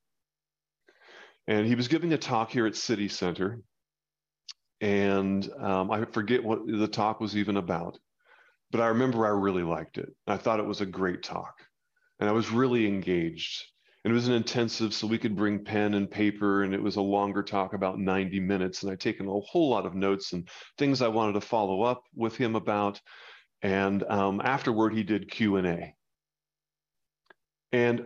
And 1.48 1.66
he 1.66 1.74
was 1.74 1.88
giving 1.88 2.13
a 2.13 2.18
talk 2.20 2.51
here 2.51 2.68
at 2.68 2.75
City 2.75 3.08
Center 3.08 3.62
and 4.81 5.50
um, 5.60 5.91
I 5.91 6.05
forget 6.05 6.43
what 6.43 6.65
the 6.67 6.88
talk 6.88 7.19
was 7.19 7.36
even 7.36 7.57
about, 7.57 7.98
but 8.72 8.81
I 8.81 8.88
remember 8.88 9.25
I 9.25 9.29
really 9.29 9.63
liked 9.63 9.98
it. 9.98 10.10
I 10.27 10.38
thought 10.38 10.60
it 10.60 10.65
was 10.65 10.81
a 10.81 10.86
great 10.86 11.24
talk, 11.24 11.55
and 12.19 12.29
I 12.29 12.31
was 12.34 12.51
really 12.51 12.88
engaged. 12.88 13.63
And 14.03 14.13
it 14.13 14.15
was 14.15 14.27
an 14.29 14.36
intensive, 14.36 14.93
so 14.93 15.05
we 15.05 15.17
could 15.17 15.36
bring 15.36 15.65
pen 15.65 15.93
and 15.96 16.10
paper, 16.10 16.63
and 16.63 16.74
it 16.74 16.81
was 16.81 16.96
a 16.96 17.01
longer 17.01 17.43
talk, 17.43 17.74
about 17.74 18.00
90 18.00 18.39
minutes. 18.39 18.84
And 18.84 18.91
I'd 18.91 19.01
taken 19.01 19.27
a 19.27 19.39
whole 19.39 19.69
lot 19.69 19.86
of 19.86 19.96
notes 19.96 20.31
and 20.31 20.48
things 20.77 21.01
I 21.01 21.10
wanted 21.10 21.34
to 21.34 21.41
follow 21.41 21.81
up 21.81 22.03
with 22.15 22.38
him 22.38 22.55
about. 22.55 23.01
And 23.62 24.03
um, 24.03 24.39
afterward, 24.41 24.93
he 24.93 25.03
did 25.03 25.29
Q 25.29 25.57
and 25.57 25.67
A. 25.67 25.93
And 27.74 28.05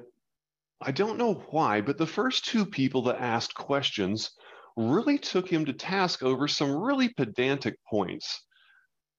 I 0.82 0.92
don't 0.92 1.20
know 1.20 1.34
why, 1.52 1.82
but 1.82 2.00
the 2.00 2.08
first 2.08 2.46
two 2.46 2.66
people 2.66 3.04
that 3.04 3.22
asked 3.22 3.54
questions 3.54 4.32
really 4.76 5.18
took 5.18 5.48
him 5.48 5.66
to 5.66 5.74
task 5.74 6.24
over 6.24 6.48
some 6.48 6.72
really 6.72 7.10
pedantic 7.10 7.76
points. 7.90 8.44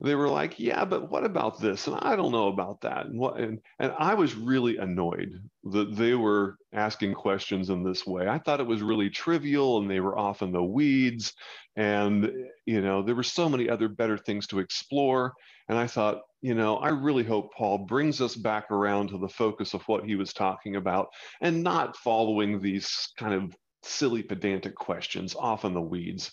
They 0.01 0.17
were 0.17 0.29
like, 0.29 0.59
"Yeah, 0.59 0.85
but 0.85 1.11
what 1.11 1.25
about 1.25 1.61
this?" 1.61 1.87
And 1.87 1.97
I 1.97 2.17
don't 2.17 2.33
know 2.33 2.49
about 2.49 2.81
that. 2.81 3.07
And 3.07 3.19
what? 3.19 3.39
And, 3.39 3.61
and 3.79 3.93
I 3.99 4.15
was 4.15 4.35
really 4.35 4.79
annoyed 4.79 5.31
that 5.65 5.95
they 5.95 6.15
were 6.15 6.57
asking 6.73 7.15
questions 7.15 7.71
in 7.71 7.85
this 7.85 8.05
way. 8.05 8.27
I 8.27 8.39
thought 8.39 8.59
it 8.59 8.67
was 8.67 8.83
really 8.83 9.11
trivial, 9.11 9.79
and 9.79 9.89
they 9.89 10.01
were 10.01 10.19
off 10.19 10.43
in 10.43 10.51
the 10.51 10.63
weeds. 10.63 11.33
And 11.77 12.33
you 12.67 12.81
know, 12.81 13.03
there 13.03 13.15
were 13.15 13.23
so 13.23 13.49
many 13.49 13.69
other 13.69 13.89
better 13.89 14.19
things 14.19 14.49
to 14.49 14.59
explore. 14.59 15.35
And 15.69 15.79
I 15.79 15.87
thought, 15.87 16.23
you 16.41 16.55
know, 16.55 16.79
I 16.79 16.89
really 16.89 17.23
hope 17.23 17.55
Paul 17.55 17.79
brings 17.79 18.21
us 18.21 18.35
back 18.35 18.71
around 18.73 19.09
to 19.11 19.19
the 19.19 19.29
focus 19.29 19.73
of 19.75 19.83
what 19.83 20.05
he 20.05 20.17
was 20.17 20.33
talking 20.33 20.77
about 20.77 21.07
and 21.41 21.63
not 21.63 21.97
following 21.97 22.61
these 22.61 23.09
kind 23.17 23.35
of 23.35 23.55
silly, 23.85 24.23
pedantic 24.23 24.75
questions 24.75 25.35
off 25.35 25.65
in 25.65 25.75
the 25.75 25.81
weeds. 25.81 26.33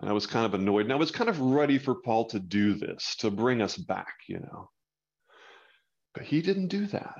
And 0.00 0.10
I 0.10 0.12
was 0.12 0.26
kind 0.26 0.46
of 0.46 0.54
annoyed. 0.54 0.84
And 0.84 0.92
I 0.92 0.96
was 0.96 1.10
kind 1.10 1.30
of 1.30 1.40
ready 1.40 1.78
for 1.78 1.94
Paul 1.94 2.26
to 2.26 2.38
do 2.38 2.74
this, 2.74 3.16
to 3.16 3.30
bring 3.30 3.62
us 3.62 3.76
back, 3.76 4.14
you 4.28 4.40
know. 4.40 4.70
But 6.14 6.24
he 6.24 6.42
didn't 6.42 6.68
do 6.68 6.86
that. 6.86 7.14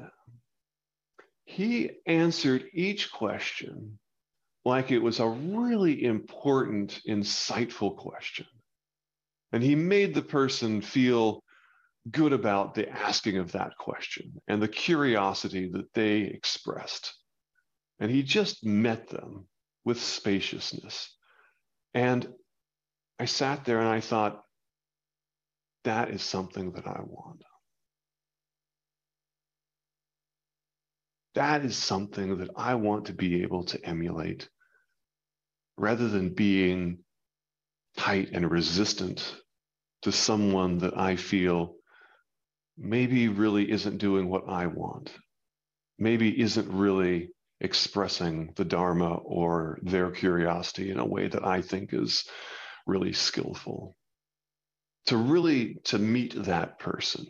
He 1.44 1.90
answered 2.06 2.64
each 2.72 3.12
question 3.12 3.98
like 4.64 4.90
it 4.90 4.98
was 4.98 5.20
a 5.20 5.28
really 5.28 6.04
important, 6.04 7.00
insightful 7.08 7.96
question. 7.96 8.46
And 9.52 9.62
he 9.62 9.76
made 9.76 10.12
the 10.12 10.22
person 10.22 10.82
feel 10.82 11.42
good 12.10 12.32
about 12.32 12.74
the 12.74 12.88
asking 12.88 13.38
of 13.38 13.52
that 13.52 13.76
question 13.78 14.40
and 14.48 14.60
the 14.60 14.68
curiosity 14.68 15.70
that 15.72 15.92
they 15.94 16.20
expressed. 16.22 17.14
And 18.00 18.10
he 18.10 18.22
just 18.22 18.64
met 18.64 19.08
them 19.08 19.46
with 19.86 20.02
spaciousness. 20.02 21.16
And 21.94 22.28
I 23.18 23.24
sat 23.26 23.64
there 23.64 23.80
and 23.80 23.88
I 23.88 24.00
thought, 24.00 24.42
that 25.84 26.10
is 26.10 26.22
something 26.22 26.72
that 26.72 26.86
I 26.86 27.00
want. 27.04 27.42
That 31.34 31.64
is 31.64 31.76
something 31.76 32.38
that 32.38 32.50
I 32.56 32.74
want 32.76 33.06
to 33.06 33.14
be 33.14 33.42
able 33.42 33.64
to 33.66 33.84
emulate. 33.86 34.48
rather 35.78 36.08
than 36.08 36.30
being 36.34 36.98
tight 37.96 38.30
and 38.32 38.50
resistant 38.50 39.36
to 40.02 40.12
someone 40.12 40.78
that 40.78 40.98
I 40.98 41.16
feel 41.16 41.76
maybe 42.78 43.28
really 43.28 43.70
isn't 43.70 43.98
doing 43.98 44.28
what 44.28 44.44
I 44.48 44.66
want, 44.66 45.12
maybe 45.98 46.40
isn't 46.40 46.70
really 46.70 47.30
expressing 47.60 48.52
the 48.56 48.64
Dharma 48.64 49.14
or 49.14 49.78
their 49.82 50.10
curiosity 50.10 50.90
in 50.90 50.98
a 50.98 51.06
way 51.06 51.28
that 51.28 51.44
I 51.44 51.62
think 51.62 51.92
is 51.92 52.28
really 52.86 53.12
skillful. 53.12 53.96
To 55.06 55.16
really 55.16 55.76
to 55.84 55.98
meet 55.98 56.34
that 56.44 56.78
person. 56.78 57.26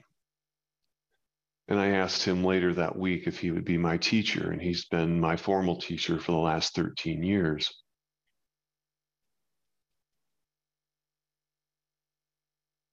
And 1.68 1.78
I 1.78 1.88
asked 1.88 2.24
him 2.24 2.44
later 2.44 2.74
that 2.74 2.96
week 2.96 3.26
if 3.26 3.40
he 3.40 3.50
would 3.50 3.64
be 3.64 3.76
my 3.76 3.98
teacher, 3.98 4.50
and 4.50 4.62
he's 4.62 4.84
been 4.86 5.20
my 5.20 5.36
formal 5.36 5.80
teacher 5.80 6.18
for 6.18 6.32
the 6.32 6.38
last 6.38 6.74
13 6.74 7.22
years. 7.22 7.72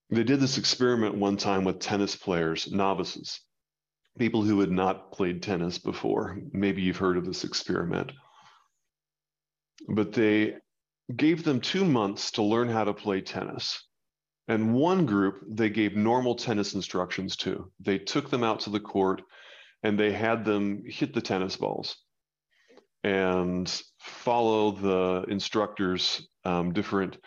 They 0.09 0.23
did 0.23 0.39
this 0.39 0.57
experiment 0.57 1.15
one 1.15 1.37
time 1.37 1.63
with 1.63 1.79
tennis 1.79 2.15
players, 2.15 2.71
novices, 2.71 3.39
people 4.17 4.43
who 4.43 4.59
had 4.59 4.71
not 4.71 5.11
played 5.11 5.41
tennis 5.41 5.77
before. 5.77 6.37
Maybe 6.51 6.81
you've 6.81 6.97
heard 6.97 7.17
of 7.17 7.25
this 7.25 7.43
experiment. 7.43 8.11
But 9.87 10.13
they 10.13 10.55
gave 11.15 11.43
them 11.43 11.59
two 11.59 11.85
months 11.85 12.31
to 12.31 12.43
learn 12.43 12.69
how 12.69 12.83
to 12.83 12.93
play 12.93 13.21
tennis. 13.21 13.83
And 14.47 14.73
one 14.73 15.05
group, 15.05 15.43
they 15.47 15.69
gave 15.69 15.95
normal 15.95 16.35
tennis 16.35 16.73
instructions 16.73 17.35
to. 17.37 17.71
They 17.79 17.97
took 17.97 18.29
them 18.29 18.43
out 18.43 18.61
to 18.61 18.69
the 18.69 18.79
court 18.79 19.21
and 19.83 19.99
they 19.99 20.11
had 20.11 20.45
them 20.45 20.83
hit 20.85 21.13
the 21.13 21.21
tennis 21.21 21.55
balls 21.55 21.97
and 23.03 23.69
follow 23.99 24.71
the 24.71 25.25
instructor's 25.29 26.27
um, 26.45 26.71
different 26.71 27.17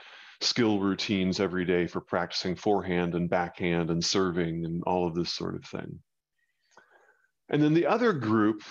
skill 0.41 0.79
routines 0.81 1.41
every 1.41 1.65
day 1.65 1.87
for 1.87 2.01
practicing 2.01 2.55
forehand 2.55 3.15
and 3.15 3.31
backhand 3.31 3.91
and 3.91 4.05
serving 4.05 4.65
and 4.65 4.83
all 4.87 5.07
of 5.07 5.15
this 5.15 5.33
sort 5.33 5.55
of 5.55 5.65
thing. 5.65 5.99
And 7.49 7.63
then 7.63 7.75
the 7.75 7.87
other 7.87 8.13
group, 8.13 8.63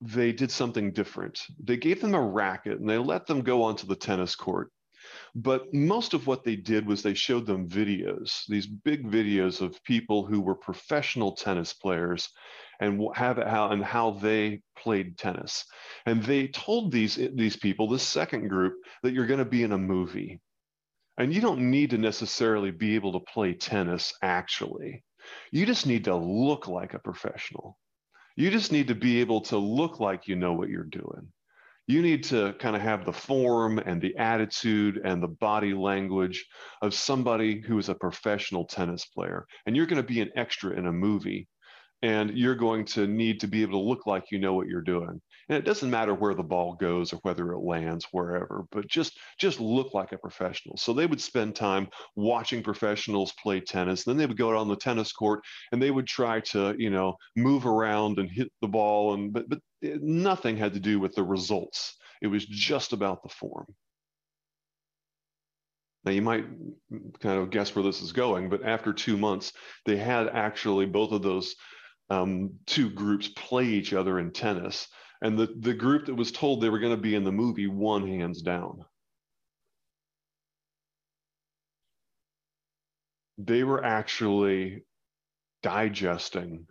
they 0.00 0.32
did 0.32 0.50
something 0.50 0.92
different. 0.92 1.40
They 1.62 1.76
gave 1.76 2.00
them 2.00 2.14
a 2.14 2.20
racket 2.20 2.78
and 2.78 2.88
they 2.88 2.98
let 2.98 3.26
them 3.26 3.42
go 3.42 3.62
onto 3.62 3.86
the 3.86 3.96
tennis 3.96 4.36
court. 4.36 4.70
But 5.34 5.72
most 5.74 6.14
of 6.14 6.26
what 6.26 6.44
they 6.44 6.56
did 6.56 6.86
was 6.86 7.02
they 7.02 7.14
showed 7.14 7.46
them 7.46 7.68
videos, 7.68 8.46
these 8.46 8.66
big 8.66 9.04
videos 9.04 9.60
of 9.60 9.82
people 9.84 10.24
who 10.24 10.40
were 10.40 10.54
professional 10.54 11.32
tennis 11.32 11.74
players 11.74 12.30
and 12.80 13.00
have 13.14 13.36
how 13.38 13.70
and 13.70 13.84
how 13.84 14.12
they 14.12 14.62
played 14.76 15.18
tennis. 15.18 15.64
And 16.06 16.22
they 16.22 16.48
told 16.48 16.92
these 16.92 17.16
these 17.34 17.56
people, 17.56 17.88
this 17.88 18.02
second 18.02 18.48
group, 18.48 18.74
that 19.02 19.12
you're 19.12 19.26
going 19.26 19.38
to 19.38 19.44
be 19.44 19.62
in 19.62 19.72
a 19.72 19.78
movie. 19.78 20.40
And 21.18 21.32
you 21.32 21.40
don't 21.40 21.70
need 21.70 21.90
to 21.90 21.98
necessarily 21.98 22.70
be 22.70 22.94
able 22.94 23.12
to 23.12 23.32
play 23.32 23.54
tennis 23.54 24.12
actually. 24.22 25.04
You 25.52 25.66
just 25.66 25.86
need 25.86 26.04
to 26.04 26.16
look 26.16 26.66
like 26.66 26.94
a 26.94 26.98
professional. 26.98 27.78
You 28.36 28.50
just 28.50 28.72
need 28.72 28.88
to 28.88 28.94
be 28.94 29.20
able 29.20 29.42
to 29.42 29.58
look 29.58 30.00
like 30.00 30.26
you 30.26 30.36
know 30.36 30.54
what 30.54 30.68
you're 30.68 30.84
doing. 30.84 31.28
You 31.86 32.00
need 32.00 32.24
to 32.24 32.54
kind 32.58 32.74
of 32.74 32.82
have 32.82 33.04
the 33.04 33.12
form 33.12 33.78
and 33.78 34.00
the 34.00 34.16
attitude 34.16 35.00
and 35.04 35.22
the 35.22 35.28
body 35.28 35.74
language 35.74 36.46
of 36.80 36.94
somebody 36.94 37.60
who 37.60 37.78
is 37.78 37.90
a 37.90 37.94
professional 37.94 38.64
tennis 38.64 39.04
player. 39.04 39.46
And 39.66 39.76
you're 39.76 39.86
going 39.86 40.02
to 40.02 40.08
be 40.08 40.20
an 40.20 40.30
extra 40.34 40.76
in 40.76 40.86
a 40.86 40.92
movie 40.92 41.46
and 42.04 42.36
you're 42.36 42.54
going 42.54 42.84
to 42.84 43.06
need 43.06 43.40
to 43.40 43.48
be 43.48 43.62
able 43.62 43.80
to 43.80 43.88
look 43.88 44.06
like 44.06 44.30
you 44.30 44.38
know 44.38 44.52
what 44.52 44.68
you're 44.68 44.82
doing. 44.82 45.18
And 45.48 45.56
it 45.56 45.64
doesn't 45.64 45.90
matter 45.90 46.12
where 46.12 46.34
the 46.34 46.42
ball 46.42 46.74
goes 46.74 47.14
or 47.14 47.16
whether 47.22 47.52
it 47.52 47.60
lands 47.60 48.06
wherever 48.12 48.66
but 48.70 48.86
just 48.86 49.18
just 49.38 49.58
look 49.58 49.94
like 49.94 50.12
a 50.12 50.18
professional. 50.18 50.76
So 50.76 50.92
they 50.92 51.06
would 51.06 51.20
spend 51.20 51.56
time 51.56 51.88
watching 52.14 52.62
professionals 52.62 53.32
play 53.42 53.60
tennis. 53.60 54.04
Then 54.04 54.18
they 54.18 54.26
would 54.26 54.36
go 54.36 54.50
out 54.50 54.56
on 54.56 54.68
the 54.68 54.76
tennis 54.76 55.12
court 55.12 55.40
and 55.72 55.82
they 55.82 55.90
would 55.90 56.06
try 56.06 56.40
to 56.40 56.74
you 56.78 56.90
know 56.90 57.16
move 57.36 57.64
around 57.64 58.18
and 58.18 58.30
hit 58.30 58.52
the 58.60 58.68
ball. 58.68 59.14
And 59.14 59.32
but 59.32 59.48
but 59.48 59.60
nothing 59.82 60.58
had 60.58 60.74
to 60.74 60.80
do 60.80 61.00
with 61.00 61.14
the 61.14 61.24
results. 61.24 61.96
It 62.20 62.26
was 62.26 62.44
just 62.44 62.92
about 62.92 63.22
the 63.22 63.30
form. 63.30 63.66
Now, 66.04 66.12
you 66.12 66.20
might 66.20 66.44
kind 67.20 67.38
of 67.40 67.48
guess 67.48 67.74
where 67.74 67.82
this 67.82 68.02
is 68.02 68.12
going, 68.12 68.50
but 68.50 68.62
after 68.62 68.92
two 68.92 69.16
months, 69.16 69.54
they 69.86 69.96
had 69.96 70.28
actually 70.28 70.84
both 70.84 71.12
of 71.12 71.22
those 71.22 71.54
um, 72.10 72.54
two 72.66 72.90
groups 72.90 73.28
play 73.28 73.66
each 73.66 73.92
other 73.92 74.18
in 74.18 74.32
tennis. 74.32 74.88
And 75.22 75.38
the, 75.38 75.46
the 75.58 75.74
group 75.74 76.06
that 76.06 76.14
was 76.14 76.32
told 76.32 76.60
they 76.60 76.68
were 76.68 76.78
going 76.80 76.94
to 76.94 77.00
be 77.00 77.14
in 77.14 77.24
the 77.24 77.32
movie 77.32 77.66
won 77.66 78.06
hands 78.06 78.42
down. 78.42 78.84
They 83.38 83.64
were 83.64 83.82
actually 83.84 84.84
digesting 85.62 86.66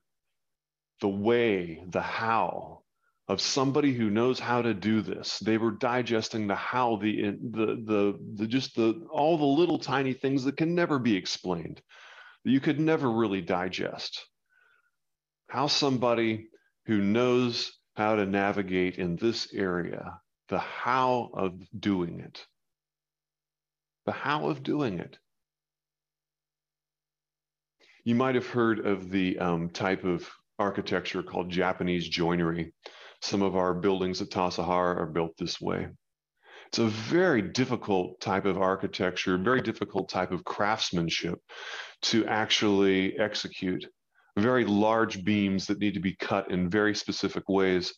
the 1.02 1.10
way, 1.10 1.84
the 1.90 2.02
how 2.02 2.84
of 3.28 3.42
somebody 3.42 3.94
who 3.94 4.10
knows 4.10 4.40
how 4.40 4.62
to 4.62 4.74
do 4.74 5.02
this. 5.02 5.40
They 5.40 5.58
were 5.58 5.72
digesting 5.72 6.48
the 6.48 6.56
how, 6.56 6.98
the 6.98 7.38
the 7.42 7.66
the, 7.84 8.20
the 8.36 8.48
just 8.48 8.76
the 8.76 9.06
all 9.12 9.38
the 9.38 9.46
little 9.46 9.80
tiny 9.80 10.14
things 10.14 10.44
that 10.44 10.58
can 10.58 10.76
never 10.76 11.00
be 11.00 11.16
explained, 11.16 11.82
that 12.46 12.52
you 12.52 12.60
could 12.60 12.80
never 12.80 13.12
really 13.12 13.42
digest 13.42 14.26
how 15.54 15.68
somebody 15.68 16.48
who 16.88 17.00
knows 17.00 17.74
how 17.96 18.16
to 18.16 18.26
navigate 18.26 18.98
in 18.98 19.16
this 19.18 19.54
area, 19.54 20.20
the 20.50 20.58
how 20.58 21.30
of 21.32 21.54
doing 21.80 22.20
it, 22.22 22.44
the 24.08 24.12
how 24.12 24.50
of 24.50 24.64
doing 24.64 24.98
it. 24.98 25.16
You 28.04 28.16
might 28.16 28.34
have 28.34 28.48
heard 28.48 28.80
of 28.88 29.12
the 29.12 29.38
um, 29.38 29.70
type 29.70 30.04
of 30.06 30.28
architecture 30.58 31.22
called 31.22 31.52
Japanese 31.52 32.10
joinery. 32.10 32.74
Some 33.22 33.44
of 33.44 33.56
our 33.56 33.76
buildings 33.76 34.24
at 34.24 34.32
Tassajara 34.32 34.98
are 34.98 35.06
built 35.06 35.38
this 35.38 35.62
way. 35.62 35.88
It's 36.70 36.80
a 36.80 36.88
very 36.88 37.44
difficult 37.44 38.20
type 38.20 38.46
of 38.46 38.58
architecture, 38.58 39.38
very 39.38 39.62
difficult 39.62 40.10
type 40.10 40.32
of 40.32 40.44
craftsmanship 40.44 41.38
to 42.06 42.26
actually 42.26 43.20
execute 43.20 43.86
very 44.38 44.66
large 44.66 45.24
beams 45.24 45.68
that 45.68 45.80
need 45.80 45.94
to 45.94 46.00
be 46.00 46.16
cut 46.16 46.52
in 46.52 46.70
very 46.70 46.96
specific 46.96 47.48
ways 47.48 47.94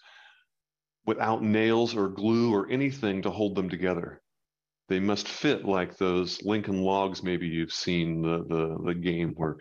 without 1.06 1.43
nails 1.43 1.95
or 1.95 2.10
glue 2.10 2.54
or 2.54 2.69
anything 2.69 3.21
to 3.21 3.30
hold 3.30 3.56
them 3.56 3.69
together. 3.69 4.21
They 4.88 5.00
must 5.00 5.28
fit 5.28 5.65
like 5.65 5.98
those 5.98 6.43
Lincoln 6.43 6.82
logs. 6.82 7.24
Maybe 7.24 7.48
you've 7.48 7.74
seen 7.74 8.21
the 8.21 8.43
the, 8.48 8.78
the 8.86 8.93
game 8.93 9.34
where 9.36 9.58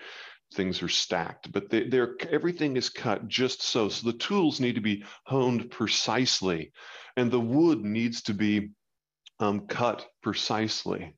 things 0.54 0.82
are 0.82 0.88
stacked, 0.88 1.50
but 1.50 1.70
they, 1.70 1.88
they're 1.88 2.14
everything 2.30 2.76
is 2.76 2.90
cut 2.90 3.26
just 3.28 3.62
so. 3.62 3.88
So 3.88 4.10
the 4.10 4.18
tools 4.18 4.60
need 4.60 4.74
to 4.74 4.80
be 4.80 5.04
honed 5.24 5.70
precisely, 5.70 6.72
and 7.16 7.30
the 7.30 7.40
wood 7.40 7.82
needs 7.84 8.22
to 8.22 8.34
be 8.34 8.70
um, 9.40 9.66
cut 9.66 10.06
precisely. 10.22 11.14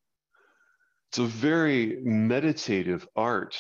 It's 1.11 1.19
a 1.19 1.25
very 1.25 1.99
meditative 2.03 3.07
art 3.17 3.57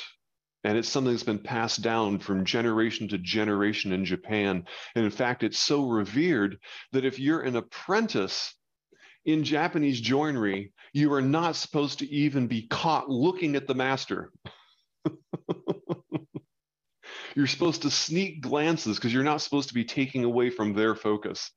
and 0.66 0.76
it's 0.76 0.88
something 0.88 1.12
that's 1.12 1.22
been 1.22 1.38
passed 1.38 1.81
down 1.81 2.18
from 2.18 2.44
generation 2.44 3.07
to 3.07 3.18
generation 3.18 3.92
in 3.92 4.05
Japan. 4.05 4.64
And 4.96 5.05
in 5.05 5.12
fact, 5.12 5.44
it's 5.44 5.61
so 5.61 5.88
revered 5.88 6.59
that 6.90 7.05
if 7.05 7.20
you're 7.20 7.42
an 7.42 7.55
apprentice 7.55 8.52
in 9.24 9.44
Japanese 9.44 10.00
joinery, 10.00 10.72
you 10.92 11.12
are 11.12 11.22
not 11.22 11.55
supposed 11.55 12.00
to 12.00 12.11
even 12.12 12.48
be 12.48 12.66
caught 12.66 13.09
looking 13.09 13.55
at 13.55 13.68
the 13.68 13.76
master. 13.76 14.33
you're 17.37 17.46
supposed 17.46 17.83
to 17.83 17.90
sneak 17.90 18.40
glances 18.40 18.96
because 18.96 19.14
you're 19.14 19.22
not 19.22 19.42
supposed 19.42 19.68
to 19.68 19.74
be 19.74 19.85
taking 19.85 20.24
away 20.24 20.50
from 20.50 20.74
their 20.74 20.96
focus. 20.96 21.48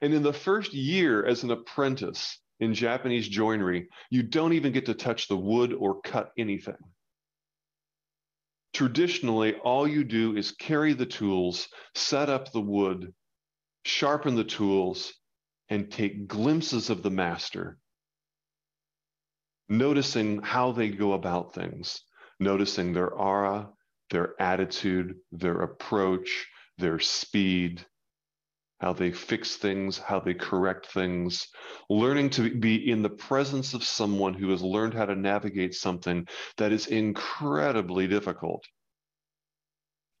And 0.00 0.12
in 0.12 0.24
the 0.24 0.32
first 0.32 0.74
year 0.74 1.24
as 1.24 1.44
an 1.44 1.52
apprentice 1.52 2.40
in 2.58 2.74
Japanese 2.74 3.28
joinery, 3.28 3.88
you 4.10 4.24
don't 4.24 4.54
even 4.54 4.72
get 4.72 4.86
to 4.86 4.94
touch 4.94 5.28
the 5.28 5.36
wood 5.36 5.72
or 5.72 6.00
cut 6.00 6.32
anything 6.36 6.74
traditionally, 8.72 9.54
all 9.56 9.86
you 9.86 10.04
do 10.04 10.36
is 10.36 10.52
carry 10.52 10.92
the 10.92 11.06
tools, 11.06 11.68
set 11.94 12.28
up 12.28 12.52
the 12.52 12.60
wood, 12.60 13.12
sharpen 13.84 14.34
the 14.34 14.44
tools, 14.44 15.12
and 15.68 15.90
take 15.90 16.26
glimpses 16.26 16.90
of 16.90 17.02
the 17.02 17.10
master, 17.10 17.78
noticing 19.68 20.42
how 20.42 20.72
they 20.72 20.88
go 20.88 21.12
about 21.12 21.54
things, 21.54 22.02
noticing 22.38 22.92
their 22.92 23.10
aura, 23.10 23.70
their 24.10 24.34
attitude, 24.40 25.16
their 25.30 25.62
approach, 25.62 26.46
their 26.78 26.98
speed, 26.98 27.84
how 28.82 28.92
they 28.92 29.12
fix 29.12 29.54
things, 29.54 29.96
how 29.96 30.18
they 30.18 30.34
correct 30.34 30.86
things, 30.86 31.46
learning 31.88 32.28
to 32.28 32.52
be 32.52 32.90
in 32.90 33.00
the 33.00 33.08
presence 33.08 33.74
of 33.74 33.84
someone 33.84 34.34
who 34.34 34.50
has 34.50 34.60
learned 34.60 34.92
how 34.92 35.06
to 35.06 35.14
navigate 35.14 35.72
something 35.72 36.26
that 36.56 36.72
is 36.72 36.88
incredibly 36.88 38.08
difficult, 38.08 38.64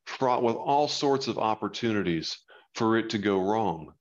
fraught 0.06 0.44
with 0.44 0.54
all 0.54 0.86
sorts 0.86 1.26
of 1.26 1.38
opportunities 1.38 2.38
for 2.76 2.96
it 2.96 3.10
to 3.10 3.18
go 3.18 3.42
wrong. 3.42 3.92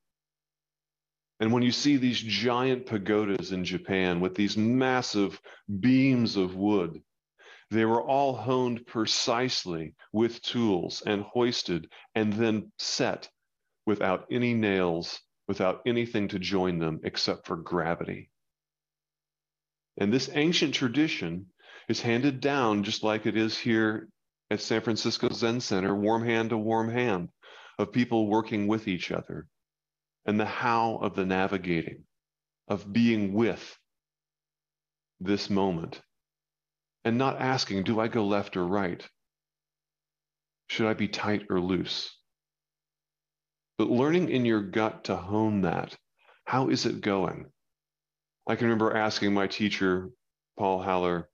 And 1.40 1.52
when 1.52 1.64
you 1.64 1.72
see 1.72 1.98
these 1.98 2.22
giant 2.22 2.86
pagodas 2.86 3.52
in 3.52 3.66
Japan 3.66 4.20
with 4.20 4.36
these 4.36 4.58
massive 4.58 5.42
beams 5.80 6.38
of 6.38 6.56
wood, 6.56 7.02
they 7.72 7.86
were 7.86 8.04
all 8.04 8.36
honed 8.36 8.86
precisely 8.86 9.96
with 10.14 10.40
tools 10.44 11.02
and 11.04 11.24
hoisted 11.24 11.90
and 12.14 12.32
then 12.34 12.72
set 12.78 13.28
without 13.86 14.26
any 14.32 14.54
nails, 14.54 15.20
without 15.48 15.82
anything 15.86 16.28
to 16.30 16.40
join 16.40 16.80
them 16.80 17.00
except 17.04 17.48
for 17.48 17.58
gravity. 17.58 18.30
And 19.98 20.12
this 20.12 20.30
ancient 20.34 20.74
tradition 20.74 21.48
is 21.90 22.02
handed 22.02 22.40
down 22.40 22.84
just 22.84 23.04
like 23.04 23.26
it 23.26 23.36
is 23.36 23.58
here 23.58 24.08
at 24.50 24.62
San 24.62 24.82
Francisco 24.82 25.30
Zen 25.30 25.62
Center, 25.62 25.96
warm 25.96 26.26
hand 26.26 26.50
to 26.52 26.58
warm 26.58 26.90
hand, 26.90 27.30
of 27.78 27.92
people 27.92 28.28
working 28.28 28.68
with 28.68 28.88
each 28.88 29.12
other, 29.12 29.48
and 30.26 30.40
the 30.40 30.46
how 30.46 30.98
of 30.98 31.16
the 31.16 31.26
navigating, 31.26 32.04
of 32.68 32.92
being 32.92 33.34
with 33.34 33.78
this 35.20 35.50
moment, 35.50 36.02
and 37.04 37.18
not 37.18 37.40
asking, 37.42 37.84
do 37.84 38.00
I 38.00 38.08
go 38.08 38.26
left 38.26 38.58
or 38.58 38.66
right? 38.66 39.06
Should 40.68 40.88
I 40.88 40.94
be 40.94 41.08
tight 41.08 41.44
or 41.50 41.60
loose? 41.60 42.16
But 43.78 43.90
learning 43.90 44.30
in 44.30 44.46
your 44.46 44.62
gut 44.62 45.06
to 45.06 45.16
hone 45.16 45.62
that. 45.62 45.96
How 46.46 46.70
is 46.70 46.86
it 46.86 47.02
going? 47.02 47.46
I 48.48 48.56
can 48.56 48.68
remember 48.68 48.96
asking 48.96 49.34
my 49.34 49.48
teacher, 49.48 50.10
Paul 50.58 50.82
Haller, 50.82 51.30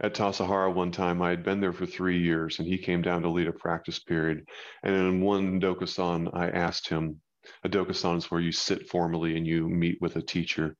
at 0.00 0.14
Tassajara 0.14 0.72
one 0.74 0.92
time. 0.92 1.22
I 1.22 1.30
had 1.30 1.42
been 1.42 1.60
there 1.60 1.72
for 1.72 1.86
three 1.86 2.20
years, 2.20 2.58
and 2.58 2.68
he 2.68 2.78
came 2.78 3.02
down 3.02 3.22
to 3.22 3.28
lead 3.30 3.48
a 3.48 3.52
practice 3.52 3.98
period. 3.98 4.46
And 4.82 4.94
in 4.94 5.20
one 5.20 5.60
dokusan, 5.60 6.30
I 6.34 6.50
asked 6.50 6.88
him, 6.88 7.20
a 7.62 7.68
dokusan 7.68 8.18
is 8.18 8.30
where 8.30 8.40
you 8.40 8.52
sit 8.52 8.88
formally 8.88 9.36
and 9.36 9.46
you 9.46 9.68
meet 9.68 10.00
with 10.00 10.16
a 10.16 10.22
teacher. 10.22 10.76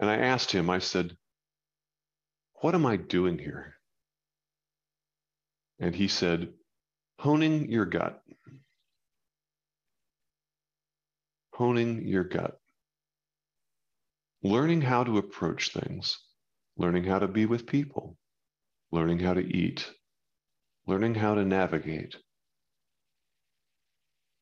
And 0.00 0.08
I 0.08 0.16
asked 0.16 0.52
him, 0.52 0.70
I 0.70 0.78
said, 0.78 1.16
What 2.60 2.74
am 2.74 2.86
I 2.86 2.96
doing 2.96 3.38
here? 3.38 3.74
And 5.78 5.94
he 5.94 6.08
said, 6.08 6.52
Honing 7.18 7.70
your 7.70 7.86
gut. 7.86 8.22
Honing 11.56 12.06
your 12.06 12.24
gut. 12.24 12.58
Learning 14.42 14.82
how 14.82 15.04
to 15.04 15.16
approach 15.16 15.72
things, 15.72 16.18
learning 16.76 17.04
how 17.04 17.18
to 17.18 17.28
be 17.28 17.46
with 17.46 17.66
people, 17.66 18.18
learning 18.92 19.20
how 19.20 19.32
to 19.32 19.40
eat, 19.40 19.90
learning 20.86 21.14
how 21.14 21.34
to 21.34 21.46
navigate, 21.46 22.14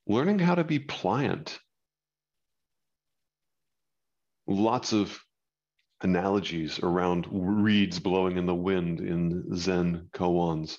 learning 0.08 0.40
how 0.40 0.56
to 0.56 0.64
be 0.64 0.80
pliant. 0.80 1.56
Lots 4.48 4.92
of 4.92 5.16
analogies 6.02 6.80
around 6.80 7.28
reeds 7.30 8.00
blowing 8.00 8.38
in 8.38 8.46
the 8.46 8.56
wind 8.56 8.98
in 8.98 9.54
Zen 9.54 10.08
koans, 10.12 10.78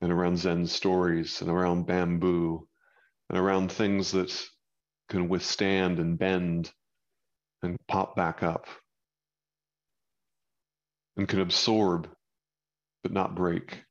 and 0.00 0.10
around 0.10 0.38
Zen 0.38 0.66
stories, 0.66 1.42
and 1.42 1.50
around 1.50 1.84
bamboo, 1.84 2.66
and 3.28 3.38
around 3.38 3.70
things 3.70 4.12
that 4.12 4.34
can 5.14 5.28
withstand 5.28 6.00
and 6.00 6.18
bend 6.18 6.72
and 7.62 7.78
pop 7.86 8.16
back 8.16 8.42
up, 8.42 8.66
and 11.16 11.28
can 11.28 11.40
absorb 11.40 12.08
but 13.02 13.12
not 13.12 13.36
break, 13.36 13.84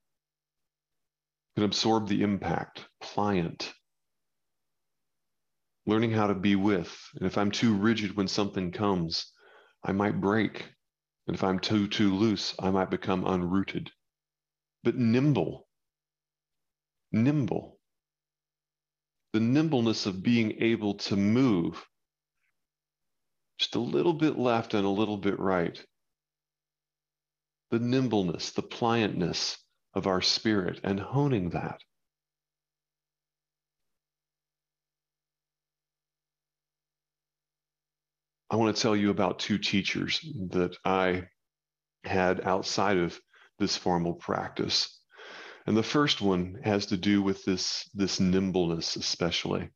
can 1.55 1.63
absorb 1.63 2.07
the 2.07 2.23
impact, 2.23 2.85
pliant 3.01 3.73
learning 5.85 6.11
how 6.11 6.27
to 6.27 6.35
be 6.35 6.55
with. 6.55 6.95
And 7.15 7.25
if 7.25 7.37
I'm 7.37 7.51
too 7.51 7.75
rigid 7.75 8.15
when 8.15 8.27
something 8.27 8.71
comes, 8.71 9.31
I 9.83 9.91
might 9.91 10.21
break. 10.21 10.65
And 11.27 11.35
if 11.35 11.43
I'm 11.43 11.59
too 11.59 11.87
too 11.87 12.13
loose, 12.15 12.55
I 12.59 12.69
might 12.71 12.89
become 12.89 13.23
unrooted. 13.23 13.89
But 14.83 14.95
nimble, 14.95 15.67
nimble. 17.11 17.72
The 19.33 19.39
nimbleness 19.39 20.05
of 20.05 20.23
being 20.23 20.61
able 20.61 20.95
to 20.95 21.15
move 21.17 21.87
just 23.57 23.75
a 23.75 23.79
little 23.79 24.13
bit 24.13 24.37
left 24.37 24.73
and 24.73 24.85
a 24.85 24.89
little 24.89 25.17
bit 25.17 25.39
right. 25.39 25.83
The 27.71 27.79
nimbleness, 27.79 28.51
the 28.51 28.61
pliantness 28.63 29.57
of 29.95 30.07
our 30.07 30.21
spirit 30.21 30.79
and 30.83 30.99
honing 30.99 31.51
that. 31.51 31.81
I 38.51 38.55
want 38.55 38.75
to 38.75 38.81
tell 38.81 38.95
you 38.95 39.09
about 39.09 39.39
two 39.39 39.57
teachers 39.57 40.19
that 40.51 40.77
I 40.85 41.23
had 42.03 42.41
outside 42.41 42.97
of 42.97 43.19
this 43.57 43.77
formal 43.77 44.13
practice. 44.13 45.01
And 45.65 45.77
the 45.77 45.83
first 45.83 46.21
one 46.21 46.59
has 46.63 46.87
to 46.87 46.97
do 46.97 47.21
with 47.21 47.43
this, 47.45 47.89
this 47.93 48.19
nimbleness, 48.19 48.95
especially. 48.95 49.69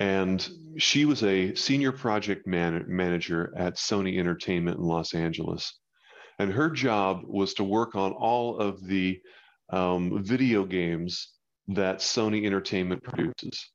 And 0.00 0.48
she 0.78 1.04
was 1.04 1.22
a 1.22 1.54
senior 1.54 1.92
project 1.92 2.46
man- 2.46 2.84
manager 2.86 3.52
at 3.56 3.74
Sony 3.76 4.18
Entertainment 4.18 4.78
in 4.78 4.84
Los 4.84 5.12
Angeles. 5.14 5.78
And 6.38 6.52
her 6.52 6.70
job 6.70 7.22
was 7.24 7.54
to 7.54 7.64
work 7.64 7.96
on 7.96 8.12
all 8.12 8.58
of 8.58 8.86
the 8.86 9.20
um, 9.70 10.22
video 10.22 10.64
games 10.64 11.32
that 11.68 11.98
Sony 11.98 12.46
Entertainment 12.46 13.02
produces. 13.02 13.70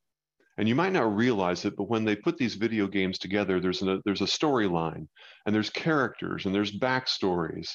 And 0.56 0.68
you 0.68 0.74
might 0.74 0.92
not 0.92 1.14
realize 1.14 1.64
it, 1.64 1.74
but 1.76 1.88
when 1.88 2.04
they 2.04 2.16
put 2.16 2.36
these 2.36 2.54
video 2.54 2.86
games 2.86 3.18
together, 3.18 3.60
there's 3.60 3.82
a, 3.82 4.00
there's 4.04 4.22
a 4.22 4.24
storyline 4.24 5.06
and 5.44 5.54
there's 5.54 5.70
characters 5.70 6.46
and 6.46 6.54
there's 6.54 6.76
backstories. 6.76 7.70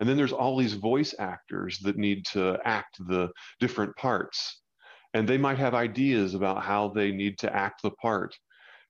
And 0.00 0.08
then 0.08 0.16
there's 0.16 0.32
all 0.32 0.56
these 0.56 0.74
voice 0.74 1.14
actors 1.18 1.78
that 1.80 1.96
need 1.96 2.26
to 2.26 2.58
act 2.64 2.98
the 3.08 3.30
different 3.60 3.96
parts. 3.96 4.60
And 5.14 5.28
they 5.28 5.38
might 5.38 5.58
have 5.58 5.74
ideas 5.74 6.34
about 6.34 6.62
how 6.62 6.88
they 6.88 7.12
need 7.12 7.38
to 7.38 7.54
act 7.54 7.82
the 7.82 7.90
part. 7.90 8.36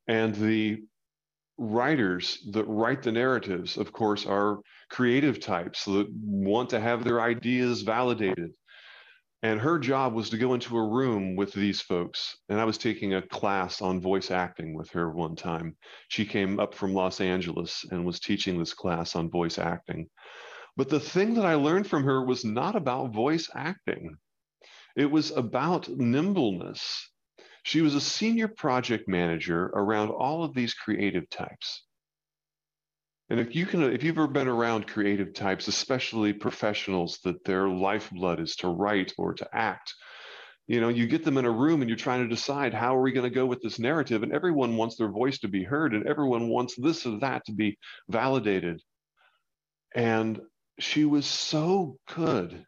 And 0.09 0.35
the 0.35 0.83
writers 1.59 2.39
that 2.53 2.65
write 2.65 3.03
the 3.03 3.13
narratives, 3.13 3.77
of 3.77 3.93
course, 3.93 4.27
are 4.27 4.61
creative 4.91 5.41
types 5.41 5.85
that 5.87 6.09
want 6.13 6.71
to 6.71 6.81
have 6.81 7.05
their 7.05 7.21
ideas 7.21 7.83
validated 7.83 8.53
and 9.43 9.61
her 9.61 9.79
job 9.79 10.15
was 10.15 10.31
to 10.31 10.39
go 10.39 10.55
into 10.55 10.77
a 10.77 10.89
room 10.89 11.37
with 11.37 11.53
these 11.53 11.81
folks. 11.81 12.37
And 12.49 12.61
I 12.61 12.65
was 12.65 12.77
taking 12.77 13.15
a 13.15 13.23
class 13.23 13.81
on 13.81 14.01
voice 14.01 14.33
acting 14.33 14.75
with 14.75 14.91
her 14.91 15.11
one 15.11 15.37
time. 15.37 15.77
She 16.09 16.25
came 16.25 16.59
up 16.59 16.75
from 16.75 16.93
Los 16.93 17.21
Angeles 17.21 17.85
and 17.91 18.05
was 18.05 18.19
teaching 18.19 18.59
this 18.59 18.75
class 18.75 19.15
on 19.15 19.31
voice 19.31 19.59
acting. 19.59 20.09
But 20.79 20.91
the 20.91 21.01
thing 21.01 21.35
that 21.35 21.45
I 21.45 21.57
learned 21.57 21.89
from 21.89 22.05
her 22.05 22.25
was 22.25 22.45
not 22.45 22.77
about 22.77 23.13
voice 23.13 23.51
acting, 23.53 24.17
it 24.95 25.11
was 25.11 25.33
about 25.33 25.89
nimbleness. 25.89 27.11
She 27.65 27.81
was 27.81 27.97
a 27.97 28.01
senior 28.01 28.47
project 28.47 29.09
manager 29.09 29.65
around 29.75 30.11
all 30.11 30.45
of 30.45 30.55
these 30.55 30.75
creative 30.75 31.29
types. 31.31 31.83
And 33.29 33.41
if 33.41 33.57
you 33.57 33.67
can, 33.67 33.83
if 33.83 34.05
you've 34.05 34.19
ever 34.19 34.29
been 34.29 34.47
around 34.47 34.87
creative 34.87 35.35
types, 35.35 35.67
especially 35.67 36.33
professionals, 36.33 37.19
that 37.25 37.43
their 37.43 37.69
lifeblood 37.69 38.39
is 38.39 38.55
to 38.57 38.69
write 38.69 39.13
or 39.19 39.35
to 39.35 39.49
act, 39.53 39.93
you 40.69 40.81
know, 40.81 40.91
you 40.91 41.09
get 41.09 41.25
them 41.25 41.39
in 41.39 41.45
a 41.45 41.51
room 41.51 41.83
and 41.83 41.91
you're 41.91 41.97
trying 41.97 42.23
to 42.23 42.33
decide 42.33 42.73
how 42.73 42.97
are 42.97 43.03
we 43.03 43.11
going 43.11 43.29
to 43.29 43.35
go 43.35 43.47
with 43.47 43.61
this 43.63 43.81
narrative, 43.81 44.23
and 44.23 44.33
everyone 44.33 44.77
wants 44.77 44.95
their 44.95 45.11
voice 45.11 45.41
to 45.41 45.49
be 45.49 45.65
heard, 45.65 45.93
and 45.93 46.07
everyone 46.07 46.49
wants 46.49 46.77
this 46.77 47.05
or 47.05 47.19
that 47.19 47.45
to 47.47 47.53
be 47.53 47.77
validated. 48.09 48.81
And 49.93 50.41
she 50.79 51.05
was 51.05 51.27
so 51.27 51.99
good 52.15 52.65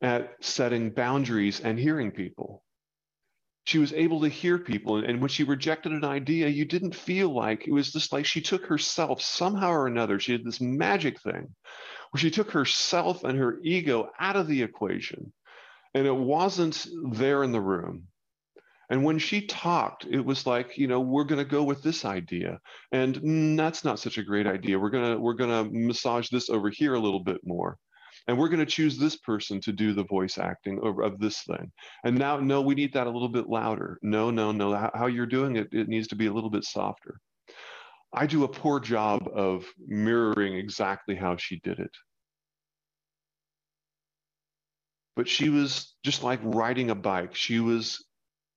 at 0.00 0.32
setting 0.40 0.90
boundaries 0.90 1.60
and 1.60 1.78
hearing 1.78 2.10
people 2.12 2.62
she 3.68 3.78
was 3.78 3.92
able 3.92 4.22
to 4.22 4.28
hear 4.30 4.56
people. 4.56 5.04
And, 5.04 5.20
when 5.20 5.28
she 5.28 5.44
rejected 5.44 5.92
an 5.92 6.02
idea, 6.02 6.48
you 6.48 6.64
didn't 6.64 6.94
feel 6.94 7.28
like 7.28 7.68
it 7.68 7.72
was 7.72 7.92
just 7.92 8.14
like 8.14 8.24
she 8.24 8.40
took 8.40 8.64
herself 8.64 9.20
somehow 9.20 9.70
or 9.72 9.86
another. 9.86 10.18
She 10.18 10.32
had 10.32 10.42
this 10.42 10.58
magic 10.58 11.20
thing 11.20 11.54
where 12.10 12.18
she 12.18 12.30
took 12.30 12.50
herself 12.52 13.24
and 13.24 13.38
her 13.38 13.58
ego 13.62 14.08
out 14.18 14.36
of 14.36 14.46
the 14.46 14.62
equation. 14.62 15.34
And 15.92 16.06
it 16.06 16.16
wasn't 16.16 16.86
there 17.12 17.42
in 17.42 17.52
the 17.52 17.60
room. 17.60 18.04
And 18.90 19.04
when 19.04 19.18
she 19.18 19.46
talked, 19.46 20.06
it 20.06 20.24
was 20.24 20.46
like, 20.46 20.78
you 20.78 20.86
know, 20.86 21.00
we're 21.00 21.24
going 21.24 21.44
to 21.44 21.50
go 21.50 21.62
with 21.62 21.82
this 21.82 22.04
idea, 22.04 22.58
and 22.90 23.16
mm, 23.16 23.56
that's 23.56 23.84
not 23.84 23.98
such 23.98 24.16
a 24.16 24.22
great 24.22 24.46
idea. 24.46 24.78
We're 24.78 24.90
gonna 24.90 25.18
we're 25.18 25.34
gonna 25.34 25.68
massage 25.70 26.28
this 26.30 26.48
over 26.48 26.70
here 26.70 26.94
a 26.94 26.98
little 26.98 27.22
bit 27.22 27.40
more. 27.44 27.76
And 28.26 28.38
we're 28.38 28.48
going 28.48 28.60
to 28.60 28.66
choose 28.66 28.98
this 28.98 29.16
person 29.16 29.58
to 29.62 29.72
do 29.72 29.94
the 29.94 30.04
voice 30.04 30.36
acting 30.36 30.78
of, 30.82 30.98
of, 31.00 31.18
this 31.18 31.42
thing. 31.44 31.72
And 32.04 32.18
now 32.18 32.38
no 32.38 32.60
we 32.60 32.74
need 32.74 32.92
that 32.92 33.06
a 33.06 33.10
little 33.10 33.28
bit 33.28 33.48
louder. 33.48 33.98
No 34.02 34.30
no 34.30 34.52
no. 34.52 34.74
How, 34.74 34.90
how 34.94 35.06
you're 35.06 35.26
doing 35.26 35.56
it 35.56 35.68
it 35.72 35.88
needs 35.88 36.08
to 36.08 36.16
be 36.16 36.26
a 36.26 36.32
little 36.32 36.50
bit 36.50 36.64
softer. 36.64 37.20
I 38.12 38.26
do 38.26 38.44
a 38.44 38.48
poor 38.48 38.80
job 38.80 39.28
of 39.34 39.66
mirroring 39.86 40.54
exactly 40.54 41.14
how 41.14 41.36
she 41.36 41.60
did 41.60 41.78
it. 41.78 41.90
But 45.16 45.28
she 45.28 45.48
was 45.48 45.94
just 46.04 46.22
like 46.22 46.40
riding 46.42 46.90
a 46.90 46.94
bike. 46.94 47.34
She 47.34 47.60
was 47.60 48.04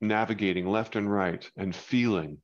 navigating 0.02 0.68
left 0.68 0.96
and 0.96 1.12
right 1.12 1.50
and 1.56 1.76
feeling 1.76 2.40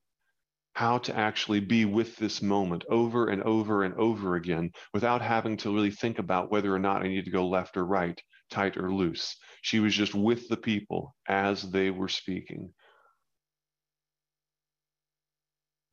how 0.74 1.00
to 1.00 1.18
actually 1.18 1.60
be 1.60 1.86
with 1.86 2.16
this 2.18 2.40
moment 2.42 2.86
over 2.88 3.30
and 3.30 3.42
over 3.42 3.84
and 3.84 3.96
over 3.96 4.36
again 4.36 4.72
without 4.94 5.24
having 5.24 5.58
to 5.58 5.74
really 5.74 5.90
think 5.90 6.20
about 6.20 6.52
whether 6.52 6.74
or 6.74 6.78
not 6.78 7.02
I 7.02 7.08
need 7.08 7.26
to 7.26 7.32
go 7.32 7.48
left 7.48 7.78
or 7.78 7.86
right, 7.86 8.22
tight 8.52 8.78
or 8.78 8.94
loose. 8.94 9.36
She 9.64 9.80
was 9.80 9.96
just 9.96 10.14
with 10.14 10.48
the 10.50 10.58
people 10.58 11.16
as 11.28 11.64
they 11.64 11.90
were 11.90 12.10
speaking. 12.10 12.74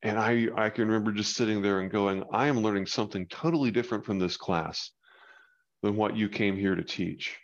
And 0.03 0.19
I, 0.19 0.49
I 0.55 0.69
can 0.69 0.87
remember 0.87 1.11
just 1.11 1.35
sitting 1.35 1.63
there 1.63 1.79
and 1.79 1.89
going, 1.89 2.23
I 2.31 2.45
am 2.45 2.59
learning 2.59 2.85
something 2.85 3.25
totally 3.27 3.71
different 3.71 4.05
from 4.05 4.19
this 4.19 4.37
class 4.37 4.91
than 5.81 5.95
what 5.95 6.15
you 6.15 6.29
came 6.29 6.55
here 6.55 6.75
to 6.75 6.83
teach 6.83 7.35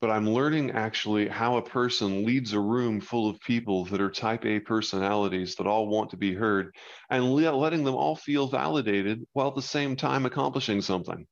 but 0.00 0.10
I'm 0.10 0.30
learning 0.30 0.70
actually 0.72 1.28
how 1.28 1.56
a 1.56 1.62
person 1.62 2.24
leads 2.24 2.52
a 2.52 2.60
room 2.60 3.00
full 3.00 3.28
of 3.28 3.40
people 3.40 3.84
that 3.86 4.00
are 4.00 4.10
type 4.10 4.44
A 4.46 4.60
personalities 4.60 5.56
that 5.56 5.66
all 5.66 5.88
want 5.88 6.10
to 6.10 6.16
be 6.16 6.34
heard 6.34 6.74
and 7.10 7.34
letting 7.34 7.82
them 7.82 7.96
all 7.96 8.14
feel 8.14 8.46
validated 8.46 9.24
while 9.32 9.48
at 9.48 9.56
the 9.56 9.62
same 9.62 9.96
time 9.96 10.24
accomplishing 10.24 10.80
something. 10.80 11.26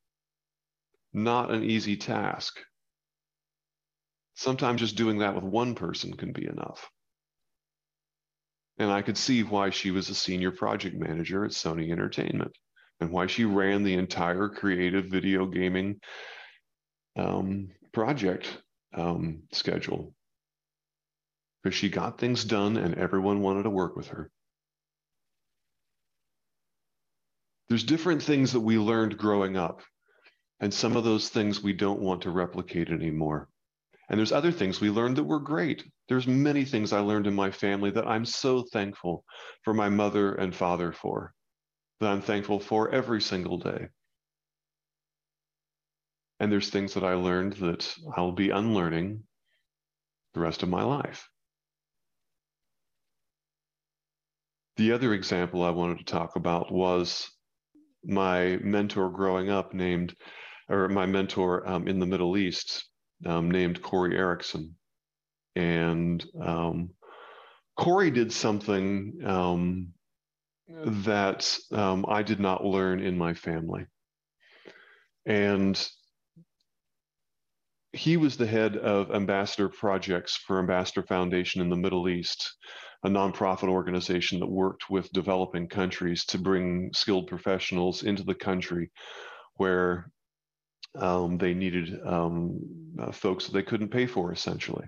Not 1.13 1.53
an 1.53 1.63
easy 1.63 1.97
task. 1.97 2.59
Sometimes 4.35 4.81
just 4.81 4.97
doing 4.97 5.19
that 5.19 5.35
with 5.35 5.45
one 5.45 5.75
person 5.75 6.15
can 6.15 6.33
be 6.33 6.47
enough. 6.47 6.91
And 8.79 8.91
I 8.91 9.01
could 9.01 9.17
see 9.17 9.43
why 9.43 9.71
she 9.71 9.93
was 9.93 10.11
a 10.11 10.15
senior 10.15 10.51
project 10.51 10.97
manager 10.97 11.45
at 11.45 11.53
Sony 11.53 11.91
Entertainment 11.91 12.53
and 13.01 13.11
why 13.11 13.29
she 13.29 13.45
ran 13.45 13.85
the 13.85 13.95
entire 13.95 14.49
creative 14.49 15.07
video 15.07 15.47
gaming 15.47 16.01
um, 17.17 17.69
project 17.97 18.47
um, 18.93 19.45
schedule 19.53 20.13
because 21.63 21.75
she 21.75 21.89
got 21.89 22.19
things 22.19 22.45
done 22.45 22.77
and 22.77 22.95
everyone 22.97 23.41
wanted 23.41 23.63
to 23.63 23.71
work 23.71 23.97
with 23.97 24.09
her. 24.09 24.31
There's 27.71 27.85
different 27.85 28.23
things 28.23 28.53
that 28.53 28.61
we 28.61 28.77
learned 28.77 29.17
growing 29.17 29.57
up, 29.57 29.81
and 30.61 30.75
some 30.75 30.95
of 30.95 31.05
those 31.05 31.31
things 31.31 31.63
we 31.63 31.73
don't 31.73 32.03
want 32.03 32.21
to 32.23 32.31
replicate 32.31 32.91
anymore. 32.91 33.49
And 34.11 34.19
there's 34.19 34.31
other 34.31 34.53
things 34.53 34.79
we 34.79 34.91
learned 34.91 35.17
that 35.17 35.25
were 35.25 35.41
great. 35.41 35.83
There's 36.11 36.27
many 36.27 36.67
things 36.67 36.93
I 36.93 37.01
learned 37.01 37.27
in 37.27 37.35
my 37.35 37.51
family 37.51 37.93
that 37.93 38.07
I'm 38.07 38.27
so 38.27 38.63
thankful 38.75 39.25
for 39.65 39.73
my 39.73 39.89
mother 39.89 40.35
and 40.35 40.55
father 40.55 40.93
for, 40.93 41.33
that 42.01 42.11
I'm 42.13 42.21
thankful 42.21 42.61
for 42.61 42.91
every 42.91 43.23
single 43.23 43.57
day. 43.57 43.89
And 46.39 46.53
there's 46.53 46.71
things 46.71 46.95
that 46.95 47.05
I 47.05 47.15
learned 47.15 47.55
that 47.55 47.95
I'll 48.17 48.33
be 48.33 48.51
unlearning 48.51 49.23
the 50.35 50.41
rest 50.41 50.63
of 50.63 50.69
my 50.69 50.83
life. 50.83 51.29
The 54.77 54.93
other 54.93 55.15
example 55.15 55.63
I 55.63 55.71
wanted 55.71 55.99
to 55.99 56.05
talk 56.05 56.37
about 56.37 56.71
was 56.71 57.31
my 58.05 58.59
mentor 58.63 59.09
growing 59.11 59.49
up, 59.49 59.73
named, 59.73 60.15
or 60.69 60.89
my 60.89 61.07
mentor 61.07 61.67
um, 61.67 61.89
in 61.89 61.99
the 61.99 62.07
Middle 62.07 62.37
East, 62.37 62.87
um, 63.25 63.51
named 63.51 63.81
Corey 63.81 64.17
Erickson. 64.17 64.77
And 65.55 66.23
um, 66.39 66.91
Corey 67.79 68.11
did 68.11 68.31
something 68.31 69.21
um, 69.25 69.89
that 70.69 71.59
um, 71.73 72.05
I 72.07 72.23
did 72.23 72.41
not 72.41 72.65
learn 72.65 73.01
in 73.01 73.17
my 73.17 73.33
family. 73.33 73.87
And 75.25 75.89
he 77.97 78.17
was 78.17 78.37
the 78.37 78.47
head 78.47 78.77
of 78.77 79.11
ambassador 79.11 79.69
projects 79.69 80.37
for 80.37 80.59
Ambassador 80.59 81.03
Foundation 81.03 81.63
in 81.63 81.71
the 81.71 81.77
Middle 81.77 82.09
East, 82.09 82.57
a 83.05 83.09
nonprofit 83.09 83.69
organization 83.69 84.41
that 84.41 84.51
worked 84.51 84.91
with 84.91 85.11
developing 85.13 85.69
countries 85.69 86.25
to 86.27 86.39
bring 86.39 86.91
skilled 86.93 87.27
professionals 87.27 88.03
into 88.03 88.23
the 88.23 88.35
country 88.35 88.91
where 89.55 90.11
um, 90.99 91.39
they 91.39 91.55
needed 91.55 91.99
um, 92.05 92.61
uh, 93.01 93.13
folks 93.13 93.47
that 93.47 93.53
they 93.53 93.63
couldn't 93.63 93.91
pay 93.91 94.07
for, 94.07 94.33
essentially. 94.33 94.87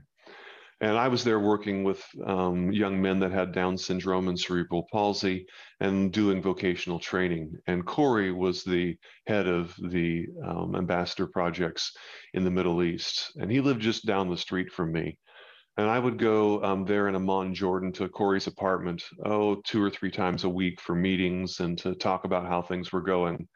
And 0.80 0.96
I 0.96 1.08
was 1.08 1.24
there 1.24 1.40
working 1.40 1.82
with 1.82 2.04
um, 2.24 2.70
young 2.70 3.02
men 3.02 3.18
that 3.20 3.32
had 3.32 3.52
Down 3.52 3.76
syndrome 3.76 4.28
and 4.28 4.38
cerebral 4.38 4.86
palsy 4.92 5.46
and 5.80 6.12
doing 6.12 6.40
vocational 6.40 7.00
training. 7.00 7.56
And 7.66 7.84
Corey 7.84 8.30
was 8.30 8.62
the 8.62 8.96
head 9.26 9.48
of 9.48 9.74
the 9.90 10.26
um, 10.46 10.76
ambassador 10.76 11.26
projects 11.26 11.96
in 12.32 12.44
the 12.44 12.50
Middle 12.50 12.84
East. 12.84 13.32
And 13.40 13.50
he 13.50 13.60
lived 13.60 13.80
just 13.80 14.06
down 14.06 14.30
the 14.30 14.36
street 14.36 14.70
from 14.70 14.92
me. 14.92 15.18
And 15.78 15.88
I 15.88 15.98
would 15.98 16.18
go 16.18 16.62
um, 16.62 16.84
there 16.84 17.08
in 17.08 17.14
Amman, 17.14 17.54
Jordan 17.54 17.92
to 17.94 18.08
Corey's 18.08 18.46
apartment, 18.46 19.02
oh, 19.24 19.56
two 19.64 19.82
or 19.82 19.90
three 19.90 20.10
times 20.10 20.44
a 20.44 20.48
week 20.48 20.80
for 20.80 20.94
meetings 20.94 21.60
and 21.60 21.76
to 21.78 21.94
talk 21.94 22.24
about 22.24 22.46
how 22.46 22.62
things 22.62 22.92
were 22.92 23.02
going. 23.02 23.48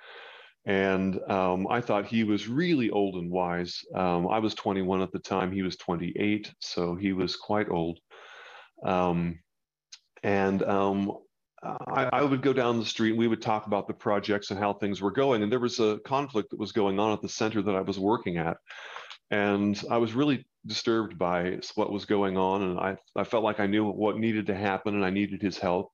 And 0.64 1.18
um, 1.29 1.66
I 1.68 1.81
thought 1.81 2.07
he 2.07 2.22
was 2.25 2.48
really 2.48 2.90
old 2.90 3.16
and 3.16 3.31
wise. 3.31 3.81
Um, 3.94 4.29
I 4.29 4.38
was 4.38 4.55
21 4.55 5.03
at 5.03 5.11
the 5.11 5.18
time, 5.18 5.51
he 5.51 5.62
was 5.62 5.77
28, 5.77 6.53
so 6.61 6.94
he 6.94 7.12
was 7.12 7.35
quite 7.37 7.68
old. 7.68 7.98
Um, 8.85 9.40
and 10.22 10.62
um, 10.62 11.12
I, 11.62 12.09
I, 12.12 12.22
would 12.22 12.42
go 12.42 12.53
down 12.53 12.79
the 12.79 12.85
street 12.85 13.11
and 13.11 13.18
we 13.18 13.29
would 13.29 13.42
talk 13.42 13.66
about 13.66 13.87
the 13.87 13.94
projects 13.94 14.51
and 14.51 14.59
how 14.59 14.72
things 14.72 15.01
were 15.01 15.11
going. 15.11 15.42
And 15.42 15.51
there 15.51 15.61
was 15.61 15.79
a 15.79 15.98
conflict 16.05 16.51
that 16.51 16.59
was 16.59 16.72
going 16.72 16.98
on 16.98 17.12
at 17.12 17.22
the 17.22 17.29
center 17.29 17.62
that 17.62 17.75
I 17.75 17.81
was 17.81 17.98
working 17.98 18.38
at. 18.38 18.57
And 19.31 19.81
I 19.90 19.98
was 19.98 20.12
really 20.12 20.46
disturbed 20.66 21.18
by 21.18 21.59
what 21.77 21.92
was 21.92 22.05
going 22.05 22.37
on. 22.37 22.62
And 22.62 22.81
I, 22.81 22.96
I 23.16 23.25
felt 23.25 23.44
like 23.44 23.61
I 23.61 23.66
knew 23.66 23.85
what 23.88 24.18
needed 24.18 24.46
to 24.46 24.57
happen 24.57 24.94
and 24.94 25.05
I 25.05 25.11
needed 25.11 25.40
his 25.40 25.59
help. 25.59 25.92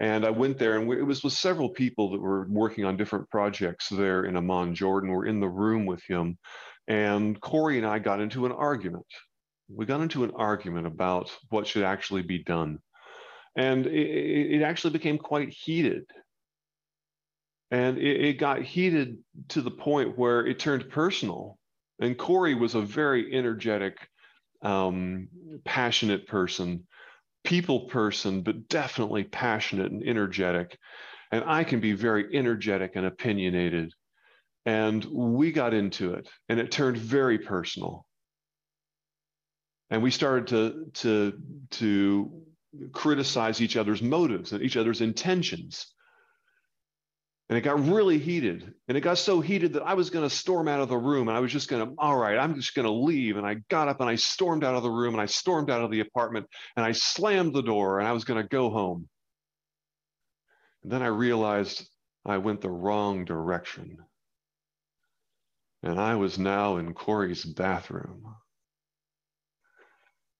And 0.00 0.24
I 0.24 0.30
went 0.30 0.58
there, 0.58 0.78
and 0.78 0.86
we, 0.86 0.98
it 0.98 1.06
was 1.06 1.24
with 1.24 1.32
several 1.32 1.70
people 1.70 2.12
that 2.12 2.20
were 2.20 2.46
working 2.48 2.84
on 2.84 2.96
different 2.96 3.28
projects 3.30 3.88
there 3.88 4.24
in 4.24 4.36
Amman, 4.36 4.74
Jordan. 4.74 5.10
We're 5.10 5.26
in 5.26 5.40
the 5.40 5.48
room 5.48 5.86
with 5.86 6.02
him, 6.04 6.38
and 6.86 7.40
Corey 7.40 7.78
and 7.78 7.86
I 7.86 7.98
got 7.98 8.20
into 8.20 8.46
an 8.46 8.52
argument. 8.52 9.06
We 9.68 9.86
got 9.86 10.00
into 10.00 10.22
an 10.24 10.32
argument 10.36 10.86
about 10.86 11.36
what 11.50 11.66
should 11.66 11.82
actually 11.82 12.22
be 12.22 12.44
done, 12.44 12.78
and 13.56 13.86
it, 13.86 14.60
it 14.60 14.62
actually 14.62 14.92
became 14.92 15.18
quite 15.18 15.48
heated. 15.50 16.04
And 17.70 17.98
it, 17.98 18.24
it 18.24 18.32
got 18.34 18.62
heated 18.62 19.18
to 19.48 19.60
the 19.60 19.70
point 19.70 20.16
where 20.16 20.46
it 20.46 20.58
turned 20.58 20.88
personal. 20.88 21.58
And 22.00 22.16
Corey 22.16 22.54
was 22.54 22.74
a 22.74 22.80
very 22.80 23.34
energetic, 23.34 23.98
um, 24.62 25.28
passionate 25.64 26.26
person 26.28 26.86
people 27.48 27.80
person, 27.86 28.42
but 28.42 28.68
definitely 28.68 29.24
passionate 29.24 29.90
and 29.90 30.06
energetic. 30.06 30.78
And 31.32 31.42
I 31.46 31.64
can 31.64 31.80
be 31.80 31.92
very 31.92 32.26
energetic 32.36 32.92
and 32.94 33.06
opinionated. 33.06 33.94
And 34.66 35.02
we 35.06 35.50
got 35.50 35.72
into 35.72 36.12
it, 36.12 36.28
and 36.50 36.60
it 36.60 36.70
turned 36.70 36.98
very 36.98 37.38
personal. 37.38 38.04
And 39.88 40.02
we 40.02 40.10
started 40.10 40.48
to, 40.48 40.90
to, 41.00 41.40
to 41.70 42.42
criticize 42.92 43.62
each 43.62 43.78
other's 43.78 44.02
motives 44.02 44.52
and 44.52 44.62
each 44.62 44.76
other's 44.76 45.00
intentions. 45.00 45.86
And 47.48 47.56
it 47.56 47.62
got 47.62 47.88
really 47.88 48.18
heated. 48.18 48.74
And 48.88 48.98
it 48.98 49.00
got 49.00 49.16
so 49.16 49.40
heated 49.40 49.72
that 49.72 49.82
I 49.82 49.94
was 49.94 50.10
going 50.10 50.28
to 50.28 50.34
storm 50.34 50.68
out 50.68 50.80
of 50.80 50.88
the 50.88 50.98
room. 50.98 51.28
And 51.28 51.36
I 51.36 51.40
was 51.40 51.50
just 51.50 51.68
going 51.68 51.86
to, 51.86 51.94
all 51.96 52.16
right, 52.16 52.36
I'm 52.36 52.54
just 52.54 52.74
going 52.74 52.84
to 52.84 52.92
leave. 52.92 53.38
And 53.38 53.46
I 53.46 53.54
got 53.70 53.88
up 53.88 54.00
and 54.00 54.10
I 54.10 54.16
stormed 54.16 54.64
out 54.64 54.74
of 54.74 54.82
the 54.82 54.90
room 54.90 55.14
and 55.14 55.20
I 55.20 55.26
stormed 55.26 55.70
out 55.70 55.82
of 55.82 55.90
the 55.90 56.00
apartment 56.00 56.46
and 56.76 56.84
I 56.84 56.92
slammed 56.92 57.54
the 57.54 57.62
door 57.62 58.00
and 58.00 58.08
I 58.08 58.12
was 58.12 58.24
going 58.24 58.42
to 58.42 58.48
go 58.48 58.68
home. 58.68 59.08
And 60.82 60.92
then 60.92 61.02
I 61.02 61.06
realized 61.06 61.88
I 62.26 62.36
went 62.36 62.60
the 62.60 62.70
wrong 62.70 63.24
direction. 63.24 63.98
And 65.82 65.98
I 65.98 66.16
was 66.16 66.38
now 66.38 66.76
in 66.76 66.92
Corey's 66.92 67.44
bathroom. 67.44 68.34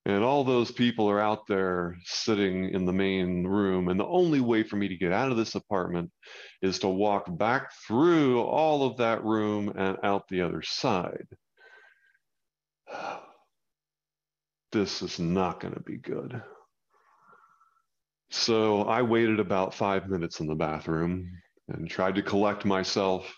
And 0.09 0.25
all 0.25 0.42
those 0.42 0.71
people 0.71 1.11
are 1.11 1.21
out 1.21 1.47
there 1.47 1.99
sitting 2.05 2.71
in 2.71 2.87
the 2.87 2.94
main 2.94 3.47
room. 3.47 3.88
And 3.88 4.01
the 4.01 4.07
only 4.07 4.40
way 4.40 4.62
for 4.62 4.77
me 4.77 4.88
to 4.88 4.97
get 4.97 5.12
out 5.12 5.31
of 5.31 5.37
this 5.37 5.55
apartment 5.55 6.11
is 6.62 6.79
to 6.79 6.88
walk 6.88 7.27
back 7.37 7.73
through 7.87 8.40
all 8.40 8.87
of 8.87 8.97
that 8.97 9.23
room 9.23 9.71
and 9.77 9.99
out 10.03 10.27
the 10.29 10.40
other 10.40 10.62
side. 10.62 11.27
This 14.71 15.01
is 15.01 15.18
not 15.18 15.61
going 15.61 15.73
to 15.73 15.81
be 15.81 15.97
good. 15.97 16.42
So 18.29 18.83
I 18.83 19.01
waited 19.01 19.40
about 19.40 19.73
five 19.73 20.11
minutes 20.11 20.40
in 20.40 20.47
the 20.47 20.55
bathroom 20.55 21.31
and 21.68 21.88
tried 21.88 22.16
to 22.16 22.23
collect 22.23 22.66
myself, 22.66 23.35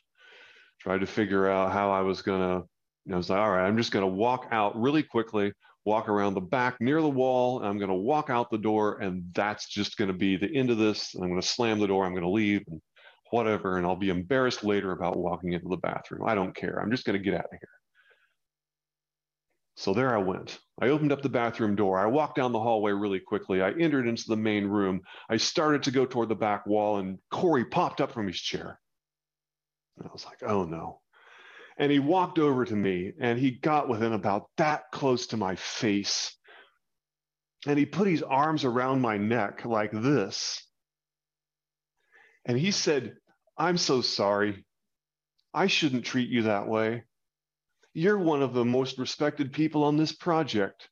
tried 0.81 1.03
to 1.03 1.07
figure 1.07 1.49
out 1.49 1.71
how 1.71 1.93
I 1.93 2.01
was 2.01 2.23
going 2.23 2.41
to. 2.41 3.15
I 3.15 3.17
was 3.17 3.31
like, 3.31 3.39
all 3.39 3.53
right, 3.53 3.65
I'm 3.65 3.77
just 3.77 3.93
going 3.93 4.03
to 4.03 4.13
walk 4.13 4.49
out 4.51 4.77
really 4.77 5.05
quickly 5.05 5.53
walk 5.85 6.09
around 6.09 6.35
the 6.35 6.41
back 6.41 6.81
near 6.81 7.01
the 7.01 7.09
wall. 7.09 7.63
I'm 7.63 7.79
going 7.79 7.89
to 7.89 7.95
walk 7.95 8.31
out 8.31 8.51
the 8.51 8.59
door, 8.59 8.99
and 8.99 9.25
that's 9.35 9.69
just 9.69 9.97
going 9.97 10.09
to 10.09 10.17
be 10.17 10.37
the 10.37 10.55
end 10.55 10.71
of 10.71 10.79
this. 10.79 11.15
And 11.15 11.25
I'm 11.25 11.31
going 11.31 11.41
to 11.41 11.47
slam 11.47 11.79
the 11.79 11.87
door. 11.87 12.05
I'm 12.05 12.13
going 12.13 12.23
to 12.23 12.31
leave, 12.31 12.63
and 12.69 12.81
whatever. 13.31 13.79
And 13.79 13.87
I'll 13.87 13.97
be 13.97 14.11
embarrassed 14.11 14.65
later 14.65 14.93
about 14.93 15.17
walking 15.17 15.53
into 15.53 15.69
the 15.69 15.77
bathroom. 15.77 16.29
I 16.29 16.35
don't 16.35 16.55
care. 16.55 16.79
I'm 16.81 16.91
just 16.91 17.05
going 17.05 17.19
to 17.19 17.25
get 17.25 17.35
out 17.35 17.45
of 17.45 17.51
here. 17.53 17.69
So 19.77 19.95
there 19.95 20.15
I 20.15 20.19
went. 20.19 20.59
I 20.83 20.89
opened 20.89 21.11
up 21.11 21.23
the 21.23 21.31
bathroom 21.31 21.75
door. 21.75 21.99
I 21.99 22.05
walked 22.05 22.37
down 22.37 22.53
the 22.53 22.61
hallway 22.61 22.93
really 22.93 23.21
quickly. 23.21 23.63
I 23.63 23.71
entered 23.71 24.07
into 24.07 24.25
the 24.29 24.37
main 24.37 24.67
room. 24.67 25.01
I 25.31 25.39
started 25.39 25.85
to 25.85 25.91
go 25.91 26.05
toward 26.05 26.29
the 26.29 26.35
back 26.35 26.67
wall, 26.67 26.99
and 26.99 27.19
Corey 27.31 27.65
popped 27.65 28.03
up 28.03 28.13
from 28.13 28.27
his 28.27 28.39
chair. 28.39 28.79
And 29.97 30.07
I 30.07 30.13
was 30.13 30.27
like, 30.27 30.43
oh 30.43 30.65
no. 30.65 31.01
And 31.81 31.91
he 31.91 31.99
walked 31.99 32.39
over 32.39 32.67
to 32.67 32.77
me 32.77 33.13
and 33.19 33.39
he 33.39 33.53
got 33.53 33.89
within 33.89 34.13
about 34.13 34.51
that 34.59 34.83
close 34.93 35.29
to 35.29 35.39
my 35.39 35.57
face. 35.57 36.37
And 37.67 37.79
he 37.79 37.87
put 37.87 38.07
his 38.07 38.23
arms 38.23 38.67
around 38.67 39.01
my 39.01 39.17
neck 39.17 39.65
like 39.65 39.91
this. 39.91 40.63
And 42.45 42.59
he 42.59 42.71
said, 42.71 43.15
I'm 43.57 43.79
so 43.79 44.03
sorry. 44.03 44.67
I 45.55 45.69
shouldn't 45.69 46.05
treat 46.05 46.29
you 46.29 46.43
that 46.43 46.69
way. 46.69 47.05
You're 47.95 48.19
one 48.19 48.43
of 48.43 48.53
the 48.53 48.65
most 48.65 48.99
respected 48.99 49.51
people 49.51 49.85
on 49.85 49.97
this 49.97 50.13
project. 50.13 50.87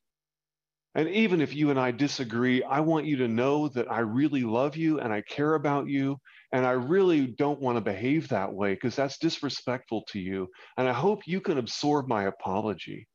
And 0.95 1.07
even 1.11 1.43
if 1.43 1.55
you 1.55 1.69
and 1.69 1.79
I 1.79 1.91
disagree, 1.91 2.63
I 2.63 2.81
want 2.81 3.05
you 3.05 3.19
to 3.19 3.29
know 3.29 3.69
that 3.69 3.93
I 3.93 3.99
really 3.99 4.43
love 4.43 4.75
you 4.75 5.01
and 5.01 5.13
I 5.13 5.21
care 5.21 5.55
about 5.55 5.87
you. 5.87 6.19
And 6.53 6.67
I 6.67 6.73
really 6.73 7.27
don't 7.27 7.61
want 7.61 7.77
to 7.77 7.81
behave 7.83 8.29
that 8.29 8.53
way 8.53 8.75
because 8.75 8.97
that's 8.97 9.19
disrespectful 9.19 10.05
to 10.09 10.19
you. 10.19 10.49
And 10.77 10.89
I 10.89 10.93
hope 10.93 11.27
you 11.27 11.41
can 11.41 11.59
absorb 11.59 12.09
my 12.09 12.25
apology. 12.25 13.07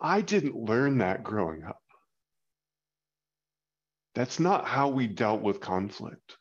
I 0.00 0.20
didn't 0.20 0.54
learn 0.54 0.98
that 0.98 1.22
growing 1.22 1.64
up. 1.64 1.80
That's 4.14 4.40
not 4.40 4.66
how 4.66 4.88
we 4.88 5.06
dealt 5.06 5.42
with 5.42 5.60
conflict. 5.60 6.38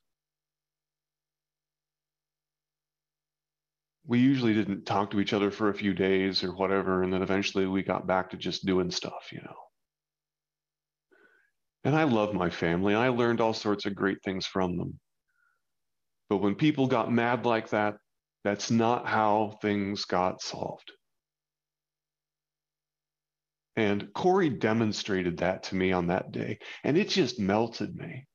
We 4.12 4.20
usually 4.20 4.54
didn't 4.54 4.86
talk 4.86 5.12
to 5.12 5.22
each 5.22 5.32
other 5.32 5.52
for 5.52 5.70
a 5.70 5.74
few 5.74 5.94
days 5.94 6.44
or 6.44 6.54
whatever, 6.54 7.02
and 7.02 7.14
then 7.14 7.22
eventually 7.22 7.66
we 7.66 7.82
got 7.82 8.08
back 8.08 8.32
to 8.32 8.38
just 8.38 8.66
doing 8.66 8.92
stuff, 8.92 9.32
you 9.32 9.40
know. 9.40 9.56
And 11.86 11.96
I 11.96 12.04
love 12.04 12.34
my 12.34 12.50
family. 12.50 12.94
I 12.94 13.08
learned 13.08 13.40
all 13.40 13.54
sorts 13.54 13.86
of 13.86 13.96
great 13.96 14.22
things 14.22 14.46
from 14.46 14.76
them. 14.76 15.00
But 16.28 16.40
when 16.40 16.56
people 16.56 16.88
got 16.88 17.10
mad 17.10 17.46
like 17.46 17.70
that, 17.70 18.00
that's 18.44 18.70
not 18.70 19.08
how 19.08 19.58
things 19.62 20.04
got 20.04 20.42
solved. 20.42 20.92
And 23.78 24.12
Corey 24.14 24.50
demonstrated 24.50 25.38
that 25.38 25.64
to 25.64 25.76
me 25.76 25.94
on 25.94 26.08
that 26.08 26.34
day, 26.34 26.60
and 26.84 26.98
it 26.98 27.08
just 27.08 27.40
melted 27.40 27.96
me. 27.96 28.28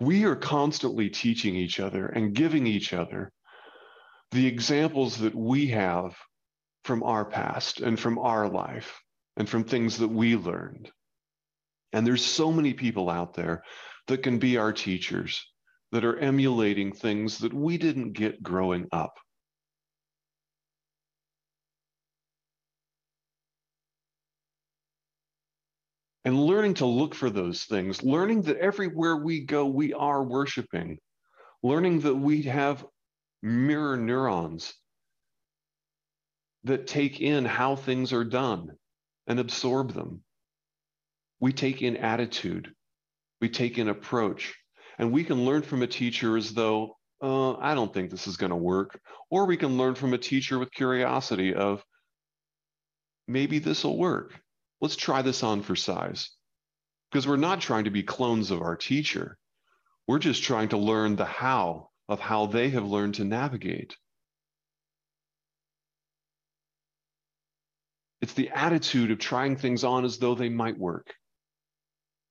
We 0.00 0.24
are 0.24 0.36
constantly 0.36 1.10
teaching 1.10 1.54
each 1.54 1.78
other 1.78 2.06
and 2.06 2.34
giving 2.34 2.66
each 2.66 2.94
other 2.94 3.30
the 4.30 4.46
examples 4.46 5.18
that 5.18 5.34
we 5.34 5.68
have 5.68 6.16
from 6.84 7.02
our 7.02 7.24
past 7.26 7.80
and 7.80 8.00
from 8.00 8.18
our 8.18 8.48
life 8.48 8.98
and 9.36 9.48
from 9.48 9.64
things 9.64 9.98
that 9.98 10.08
we 10.08 10.36
learned. 10.36 10.90
And 11.92 12.06
there's 12.06 12.24
so 12.24 12.50
many 12.50 12.72
people 12.72 13.10
out 13.10 13.34
there 13.34 13.62
that 14.06 14.22
can 14.22 14.38
be 14.38 14.56
our 14.56 14.72
teachers 14.72 15.44
that 15.92 16.04
are 16.04 16.18
emulating 16.18 16.92
things 16.92 17.38
that 17.38 17.52
we 17.52 17.76
didn't 17.76 18.12
get 18.12 18.42
growing 18.42 18.86
up. 18.92 19.18
And 26.24 26.38
learning 26.38 26.74
to 26.74 26.86
look 26.86 27.14
for 27.14 27.30
those 27.30 27.64
things, 27.64 28.02
learning 28.02 28.42
that 28.42 28.58
everywhere 28.58 29.16
we 29.16 29.40
go, 29.40 29.64
we 29.66 29.94
are 29.94 30.22
worshiping, 30.22 30.98
learning 31.62 32.00
that 32.00 32.14
we 32.14 32.42
have 32.42 32.84
mirror 33.42 33.96
neurons 33.96 34.74
that 36.64 36.86
take 36.86 37.20
in 37.20 37.46
how 37.46 37.74
things 37.74 38.12
are 38.12 38.24
done 38.24 38.68
and 39.26 39.40
absorb 39.40 39.92
them. 39.94 40.22
We 41.40 41.54
take 41.54 41.80
in 41.80 41.96
attitude, 41.96 42.70
we 43.40 43.48
take 43.48 43.78
in 43.78 43.88
approach, 43.88 44.54
and 44.98 45.12
we 45.12 45.24
can 45.24 45.46
learn 45.46 45.62
from 45.62 45.82
a 45.82 45.86
teacher 45.86 46.36
as 46.36 46.52
though, 46.52 46.96
uh, 47.22 47.54
I 47.54 47.74
don't 47.74 47.94
think 47.94 48.10
this 48.10 48.26
is 48.26 48.36
going 48.36 48.50
to 48.50 48.56
work. 48.56 49.00
Or 49.30 49.46
we 49.46 49.56
can 49.56 49.78
learn 49.78 49.94
from 49.94 50.12
a 50.12 50.18
teacher 50.18 50.58
with 50.58 50.70
curiosity 50.70 51.54
of, 51.54 51.82
maybe 53.26 53.58
this 53.58 53.84
will 53.84 53.96
work. 53.96 54.38
Let's 54.80 54.96
try 54.96 55.22
this 55.22 55.42
on 55.42 55.62
for 55.62 55.76
size. 55.76 56.30
Because 57.10 57.26
we're 57.26 57.36
not 57.36 57.60
trying 57.60 57.84
to 57.84 57.90
be 57.90 58.02
clones 58.02 58.50
of 58.50 58.62
our 58.62 58.76
teacher. 58.76 59.36
We're 60.06 60.18
just 60.18 60.42
trying 60.42 60.68
to 60.70 60.76
learn 60.76 61.16
the 61.16 61.24
how 61.24 61.90
of 62.08 62.20
how 62.20 62.46
they 62.46 62.70
have 62.70 62.86
learned 62.86 63.16
to 63.16 63.24
navigate. 63.24 63.96
It's 68.20 68.34
the 68.34 68.50
attitude 68.50 69.10
of 69.10 69.18
trying 69.18 69.56
things 69.56 69.82
on 69.82 70.04
as 70.04 70.18
though 70.18 70.34
they 70.34 70.48
might 70.48 70.78
work, 70.78 71.14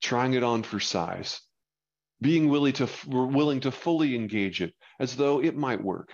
trying 0.02 0.34
it 0.34 0.44
on 0.44 0.64
for 0.64 0.80
size 0.80 1.42
being 2.22 2.50
willing 2.50 2.74
to 2.74 2.90
willing 3.08 3.62
to 3.62 3.72
fully 3.72 4.16
engage 4.16 4.62
it 4.62 4.74
as 5.00 5.16
though 5.16 5.42
it 5.42 5.56
might 5.56 5.82
work 5.84 6.14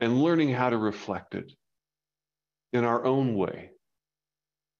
and 0.00 0.22
learning 0.22 0.50
how 0.50 0.70
to 0.70 0.78
reflect 0.78 1.34
it 1.34 1.52
in 2.72 2.84
our 2.84 3.04
own 3.04 3.34
way 3.34 3.70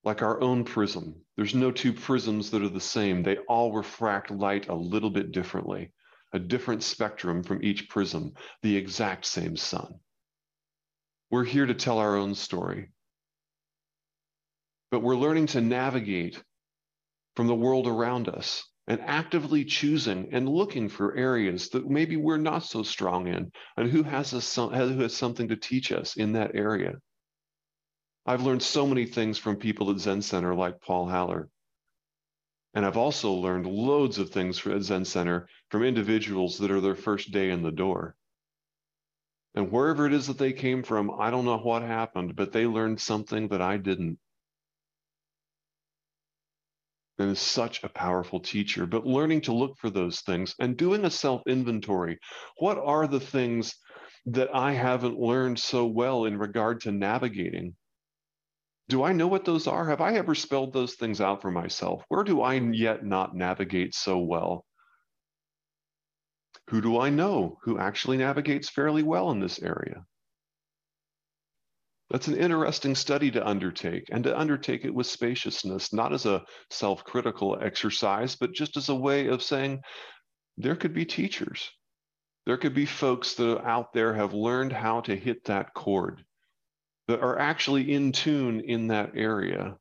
like 0.04 0.22
our 0.22 0.40
own 0.40 0.62
prism. 0.62 1.16
There's 1.36 1.54
no 1.54 1.72
two 1.72 1.92
prisms 1.92 2.52
that 2.52 2.62
are 2.62 2.68
the 2.68 2.78
same. 2.78 3.24
They 3.24 3.38
all 3.48 3.72
refract 3.72 4.30
light 4.30 4.68
a 4.68 4.74
little 4.74 5.10
bit 5.10 5.32
differently 5.32 5.92
a 6.32 6.38
different 6.38 6.82
spectrum 6.82 7.42
from 7.42 7.62
each 7.62 7.88
prism 7.88 8.32
the 8.62 8.76
exact 8.76 9.24
same 9.24 9.56
sun. 9.56 9.94
We're 11.30 11.44
here 11.44 11.66
to 11.66 11.74
tell 11.74 11.98
our 11.98 12.16
own 12.16 12.34
story 12.34 12.90
but 14.90 15.02
we're 15.02 15.16
learning 15.16 15.46
to 15.46 15.60
navigate 15.60 16.42
from 17.34 17.46
the 17.46 17.54
world 17.54 17.86
around 17.86 18.28
us 18.28 18.64
and 18.88 19.00
actively 19.02 19.64
choosing 19.64 20.28
and 20.32 20.48
looking 20.48 20.88
for 20.88 21.16
areas 21.16 21.68
that 21.70 21.90
maybe 21.90 22.16
we're 22.16 22.36
not 22.36 22.62
so 22.62 22.82
strong 22.82 23.26
in 23.26 23.50
and 23.76 23.90
who 23.90 24.02
has, 24.02 24.32
a, 24.32 24.68
who 24.68 25.00
has 25.00 25.14
something 25.14 25.48
to 25.48 25.56
teach 25.56 25.90
us 25.90 26.16
in 26.16 26.32
that 26.32 26.52
area. 26.54 26.94
I've 28.28 28.42
learned 28.42 28.62
so 28.62 28.86
many 28.86 29.06
things 29.06 29.38
from 29.38 29.56
people 29.56 29.90
at 29.90 29.98
Zen 29.98 30.20
Center 30.20 30.54
like 30.54 30.80
Paul 30.80 31.08
Haller. 31.08 31.48
And 32.74 32.84
I've 32.84 32.96
also 32.96 33.32
learned 33.32 33.66
loads 33.66 34.18
of 34.18 34.30
things 34.30 34.66
at 34.66 34.82
Zen 34.82 35.04
Center 35.04 35.48
from 35.70 35.84
individuals 35.84 36.58
that 36.58 36.72
are 36.72 36.80
their 36.80 36.96
first 36.96 37.30
day 37.30 37.50
in 37.50 37.62
the 37.62 37.70
door. 37.70 38.16
And 39.54 39.70
wherever 39.70 40.06
it 40.06 40.12
is 40.12 40.26
that 40.26 40.38
they 40.38 40.52
came 40.52 40.82
from, 40.82 41.10
I 41.18 41.30
don't 41.30 41.44
know 41.44 41.56
what 41.56 41.82
happened, 41.82 42.34
but 42.34 42.52
they 42.52 42.66
learned 42.66 43.00
something 43.00 43.48
that 43.48 43.62
I 43.62 43.76
didn't 43.76 44.18
and 47.18 47.30
is 47.30 47.40
such 47.40 47.82
a 47.82 47.88
powerful 47.88 48.40
teacher. 48.40 48.86
But 48.86 49.06
learning 49.06 49.42
to 49.42 49.54
look 49.54 49.78
for 49.78 49.88
those 49.88 50.20
things 50.20 50.54
and 50.58 50.76
doing 50.76 51.04
a 51.04 51.10
self 51.10 51.42
inventory. 51.46 52.18
What 52.58 52.76
are 52.76 53.06
the 53.06 53.20
things 53.20 53.74
that 54.26 54.54
I 54.54 54.72
haven't 54.72 55.18
learned 55.18 55.58
so 55.58 55.86
well 55.86 56.24
in 56.24 56.36
regard 56.38 56.80
to 56.82 56.92
navigating? 56.92 57.76
Do 58.88 59.02
I 59.02 59.12
know 59.12 59.26
what 59.26 59.44
those 59.44 59.66
are? 59.66 59.88
Have 59.88 60.00
I 60.00 60.14
ever 60.14 60.34
spelled 60.34 60.72
those 60.72 60.94
things 60.94 61.20
out 61.20 61.42
for 61.42 61.50
myself? 61.50 62.04
Where 62.08 62.22
do 62.22 62.40
I 62.40 62.54
yet 62.54 63.04
not 63.04 63.34
navigate 63.34 63.94
so 63.94 64.18
well? 64.18 64.64
Who 66.70 66.80
do 66.80 66.98
I 66.98 67.10
know 67.10 67.58
who 67.62 67.78
actually 67.78 68.16
navigates 68.16 68.68
fairly 68.68 69.02
well 69.02 69.30
in 69.30 69.40
this 69.40 69.60
area? 69.60 70.04
That's 72.10 72.28
an 72.28 72.36
interesting 72.36 72.94
study 72.94 73.32
to 73.32 73.46
undertake 73.46 74.04
and 74.12 74.22
to 74.24 74.38
undertake 74.38 74.84
it 74.84 74.94
with 74.94 75.08
spaciousness, 75.08 75.92
not 75.92 76.12
as 76.12 76.24
a 76.24 76.44
self 76.70 77.02
critical 77.02 77.58
exercise, 77.60 78.36
but 78.36 78.52
just 78.52 78.76
as 78.76 78.88
a 78.88 78.94
way 78.94 79.26
of 79.26 79.42
saying 79.42 79.82
there 80.56 80.76
could 80.76 80.94
be 80.94 81.04
teachers. 81.04 81.68
There 82.46 82.56
could 82.56 82.74
be 82.74 82.86
folks 82.86 83.34
that 83.34 83.64
out 83.64 83.92
there 83.92 84.14
have 84.14 84.32
learned 84.32 84.72
how 84.72 85.00
to 85.02 85.16
hit 85.16 85.44
that 85.44 85.74
chord, 85.74 86.24
that 87.08 87.20
are 87.20 87.38
actually 87.38 87.92
in 87.92 88.12
tune 88.12 88.60
in 88.60 88.88
that 88.88 89.12
area. 89.14 89.76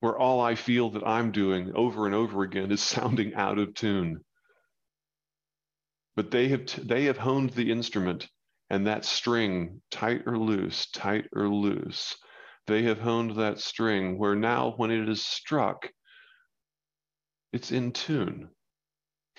Where 0.00 0.16
all 0.16 0.40
I 0.40 0.54
feel 0.54 0.90
that 0.90 1.06
I'm 1.06 1.32
doing 1.32 1.72
over 1.74 2.06
and 2.06 2.14
over 2.14 2.42
again 2.42 2.70
is 2.70 2.82
sounding 2.94 3.34
out 3.34 3.58
of 3.58 3.74
tune. 3.74 4.24
But 6.16 6.30
they 6.30 6.48
have, 6.48 6.66
t- 6.66 6.82
they 6.82 7.04
have 7.04 7.18
honed 7.18 7.50
the 7.50 7.70
instrument 7.70 8.28
and 8.70 8.86
that 8.86 9.04
string, 9.04 9.80
tight 9.90 10.22
or 10.26 10.36
loose, 10.38 10.90
tight 10.90 11.26
or 11.34 11.48
loose, 11.48 12.16
they 12.66 12.82
have 12.82 13.00
honed 13.00 13.36
that 13.36 13.60
string 13.60 14.18
where 14.18 14.34
now, 14.34 14.72
when 14.76 14.90
it 14.90 15.08
is 15.08 15.24
struck, 15.24 15.90
it's 17.52 17.72
in 17.72 17.92
tune. 17.92 18.50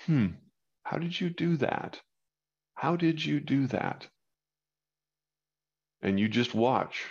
Hmm, 0.00 0.26
how 0.82 0.98
did 0.98 1.20
you 1.20 1.30
do 1.30 1.56
that? 1.58 2.00
How 2.74 2.96
did 2.96 3.24
you 3.24 3.38
do 3.38 3.68
that? 3.68 4.08
And 6.02 6.18
you 6.20 6.28
just 6.28 6.54
watch 6.54 7.06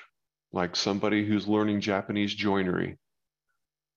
like 0.54 0.76
somebody 0.76 1.26
who's 1.26 1.48
learning 1.48 1.82
Japanese 1.82 2.34
joinery, 2.34 2.98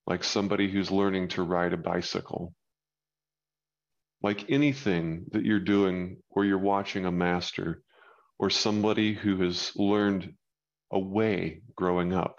like 0.07 0.25
somebody 0.25 0.71
who's 0.71 0.91
learning 0.91 1.29
to 1.29 1.43
ride 1.43 1.73
a 1.73 1.79
bicycle. 1.79 2.55
Like 4.23 4.51
anything 4.51 5.27
that 5.33 5.45
you're 5.45 5.61
doing 5.61 6.19
or 6.31 6.45
you're 6.45 6.59
watching 6.59 7.07
a 7.07 7.13
master 7.13 7.83
or 8.39 8.51
somebody 8.51 9.15
who 9.15 9.43
has 9.43 9.73
learned 9.77 10.35
a 10.93 10.99
way 10.99 11.63
growing 11.77 12.13
up. 12.15 12.39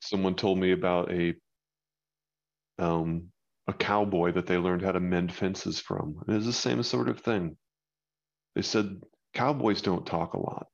Someone 0.00 0.34
told 0.36 0.58
me 0.58 0.72
about 0.72 1.12
a 1.12 1.34
um, 2.78 3.31
a 3.68 3.72
cowboy 3.72 4.32
that 4.32 4.46
they 4.46 4.58
learned 4.58 4.82
how 4.82 4.92
to 4.92 5.00
mend 5.00 5.32
fences 5.32 5.80
from. 5.80 6.16
It 6.28 6.34
is 6.34 6.46
the 6.46 6.52
same 6.52 6.82
sort 6.82 7.08
of 7.08 7.20
thing. 7.20 7.56
They 8.54 8.62
said 8.62 9.00
cowboys 9.34 9.82
don't 9.82 10.06
talk 10.06 10.34
a 10.34 10.40
lot. 10.40 10.66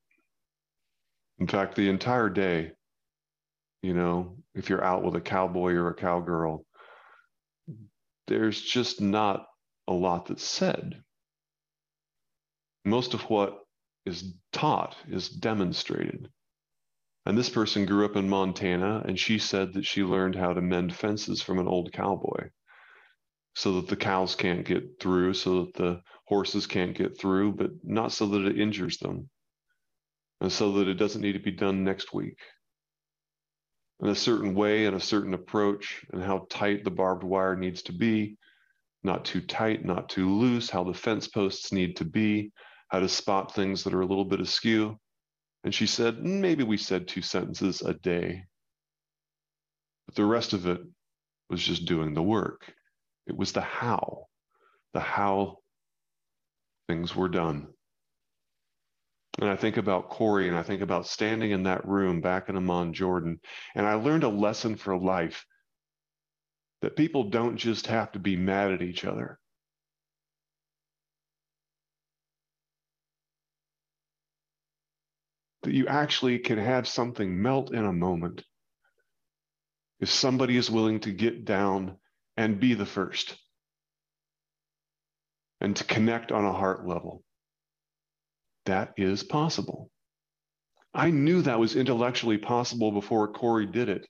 In 1.37 1.47
fact, 1.47 1.75
the 1.75 1.89
entire 1.89 2.29
day, 2.29 2.71
you 3.81 3.93
know, 3.93 4.37
if 4.55 4.69
you're 4.69 4.83
out 4.83 5.03
with 5.03 5.15
a 5.15 5.21
cowboy 5.21 5.73
or 5.73 5.89
a 5.89 5.95
cowgirl, 5.95 6.65
there's 8.27 8.59
just 8.59 9.01
not 9.01 9.45
a 9.87 9.93
lot 9.93 10.25
that's 10.25 10.43
said. 10.43 11.01
Most 12.83 13.13
of 13.13 13.21
what 13.29 13.59
is 14.05 14.33
taught 14.51 14.95
is 15.07 15.29
demonstrated. 15.29 16.27
And 17.25 17.37
this 17.37 17.49
person 17.49 17.85
grew 17.85 18.05
up 18.05 18.15
in 18.15 18.27
Montana, 18.27 19.03
and 19.05 19.17
she 19.19 19.37
said 19.37 19.73
that 19.73 19.85
she 19.85 20.03
learned 20.03 20.35
how 20.35 20.53
to 20.53 20.61
mend 20.61 20.95
fences 20.95 21.41
from 21.41 21.59
an 21.59 21.67
old 21.67 21.93
cowboy 21.93 22.49
so 23.59 23.73
that 23.73 23.89
the 23.89 23.95
cows 23.97 24.35
can't 24.35 24.63
get 24.63 25.01
through, 25.01 25.33
so 25.33 25.65
that 25.65 25.73
the 25.73 26.01
horses 26.27 26.65
can't 26.65 26.97
get 26.97 27.19
through, 27.19 27.51
but 27.51 27.71
not 27.83 28.13
so 28.13 28.25
that 28.25 28.45
it 28.45 28.57
injures 28.57 28.99
them, 28.99 29.29
and 30.39 30.49
so 30.49 30.71
that 30.71 30.87
it 30.87 30.93
doesn't 30.93 31.21
need 31.21 31.33
to 31.33 31.39
be 31.39 31.51
done 31.51 31.83
next 31.83 32.13
week. 32.13 32.39
In 33.99 34.07
a 34.07 34.15
certain 34.15 34.55
way 34.55 34.85
and 34.85 34.95
a 34.95 35.01
certain 35.01 35.33
approach, 35.33 36.05
and 36.13 36.23
how 36.23 36.47
tight 36.49 36.85
the 36.85 36.89
barbed 36.89 37.25
wire 37.25 37.57
needs 37.57 37.81
to 37.81 37.91
be, 37.91 38.37
not 39.03 39.25
too 39.25 39.41
tight, 39.41 39.83
not 39.83 40.07
too 40.07 40.33
loose, 40.33 40.69
how 40.69 40.85
the 40.85 40.93
fence 40.93 41.27
posts 41.27 41.73
need 41.73 41.97
to 41.97 42.05
be, 42.05 42.53
how 42.87 43.01
to 43.01 43.09
spot 43.09 43.53
things 43.53 43.83
that 43.83 43.93
are 43.93 43.99
a 43.99 44.05
little 44.05 44.23
bit 44.23 44.39
askew. 44.39 44.97
And 45.65 45.75
she 45.75 45.85
said, 45.85 46.23
maybe 46.23 46.63
we 46.63 46.77
said 46.77 47.09
two 47.09 47.21
sentences 47.21 47.81
a 47.81 47.93
day. 47.93 48.45
But 50.05 50.15
the 50.15 50.23
rest 50.23 50.53
of 50.53 50.65
it 50.65 50.79
was 51.49 51.61
just 51.61 51.83
doing 51.83 52.13
the 52.13 52.23
work. 52.23 52.73
It 53.27 53.37
was 53.37 53.51
the 53.51 53.61
how, 53.61 54.25
the 54.93 54.99
how 54.99 55.57
things 56.87 57.15
were 57.15 57.29
done. 57.29 57.67
And 59.39 59.49
I 59.49 59.55
think 59.55 59.77
about 59.77 60.09
Corey 60.09 60.47
and 60.47 60.57
I 60.57 60.63
think 60.63 60.81
about 60.81 61.07
standing 61.07 61.51
in 61.51 61.63
that 61.63 61.87
room 61.87 62.21
back 62.21 62.49
in 62.49 62.57
Amman, 62.57 62.93
Jordan. 62.93 63.39
And 63.75 63.85
I 63.85 63.93
learned 63.93 64.23
a 64.23 64.29
lesson 64.29 64.75
for 64.75 64.97
life 64.97 65.45
that 66.81 66.95
people 66.95 67.29
don't 67.29 67.57
just 67.57 67.87
have 67.87 68.11
to 68.13 68.19
be 68.19 68.35
mad 68.35 68.71
at 68.71 68.81
each 68.81 69.05
other. 69.05 69.39
that 75.69 75.75
you 75.75 75.85
actually 75.85 76.39
can 76.39 76.57
have 76.57 76.87
something 76.87 77.43
melt 77.43 77.71
in 77.71 77.85
a 77.85 77.93
moment 77.93 78.43
if 79.99 80.09
somebody 80.09 80.57
is 80.57 80.71
willing 80.71 80.99
to 81.01 81.11
get 81.11 81.45
down 81.45 81.95
and 82.39 82.57
be 82.57 82.73
the 82.73 82.85
first 82.85 83.35
and 85.59 85.75
to 85.75 85.83
connect 85.83 86.31
on 86.31 86.45
a 86.45 86.53
heart 86.53 86.87
level. 86.87 87.21
That 88.65 88.93
is 88.95 89.23
possible. 89.23 89.91
I 90.93 91.11
knew 91.11 91.41
that 91.41 91.59
was 91.59 91.75
intellectually 91.75 92.37
possible 92.37 92.93
before 92.93 93.33
Corey 93.33 93.65
did 93.65 93.89
it, 93.89 94.07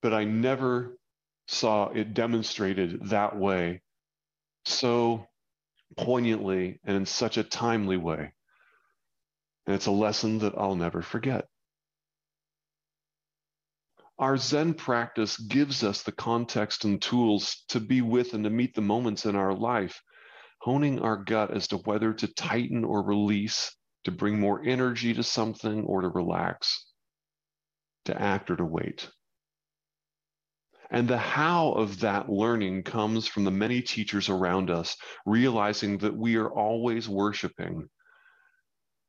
but 0.00 0.14
I 0.14 0.24
never 0.24 0.96
saw 1.46 1.90
it 1.90 2.14
demonstrated 2.14 3.10
that 3.10 3.36
way 3.36 3.82
so 4.64 5.26
poignantly 5.98 6.80
and 6.84 6.96
in 6.96 7.04
such 7.04 7.36
a 7.36 7.44
timely 7.44 7.98
way. 7.98 8.32
And 9.66 9.76
it's 9.76 9.86
a 9.86 9.90
lesson 9.90 10.38
that 10.38 10.54
I'll 10.56 10.74
never 10.74 11.02
forget. 11.02 11.44
Our 14.18 14.36
Zen 14.36 14.74
practice 14.74 15.36
gives 15.36 15.82
us 15.82 16.02
the 16.02 16.12
context 16.12 16.84
and 16.84 17.02
tools 17.02 17.64
to 17.68 17.80
be 17.80 18.00
with 18.00 18.32
and 18.32 18.44
to 18.44 18.50
meet 18.50 18.74
the 18.74 18.80
moments 18.80 19.26
in 19.26 19.34
our 19.34 19.52
life, 19.52 20.00
honing 20.60 21.00
our 21.00 21.16
gut 21.16 21.50
as 21.50 21.66
to 21.68 21.78
whether 21.78 22.12
to 22.14 22.28
tighten 22.28 22.84
or 22.84 23.04
release, 23.04 23.74
to 24.04 24.12
bring 24.12 24.38
more 24.38 24.62
energy 24.64 25.14
to 25.14 25.24
something 25.24 25.82
or 25.82 26.02
to 26.02 26.08
relax, 26.08 26.86
to 28.04 28.20
act 28.20 28.50
or 28.50 28.56
to 28.56 28.64
wait. 28.64 29.10
And 30.90 31.08
the 31.08 31.18
how 31.18 31.72
of 31.72 32.00
that 32.00 32.28
learning 32.28 32.84
comes 32.84 33.26
from 33.26 33.42
the 33.42 33.50
many 33.50 33.82
teachers 33.82 34.28
around 34.28 34.70
us, 34.70 34.96
realizing 35.26 35.98
that 35.98 36.16
we 36.16 36.36
are 36.36 36.50
always 36.50 37.08
worshiping 37.08 37.88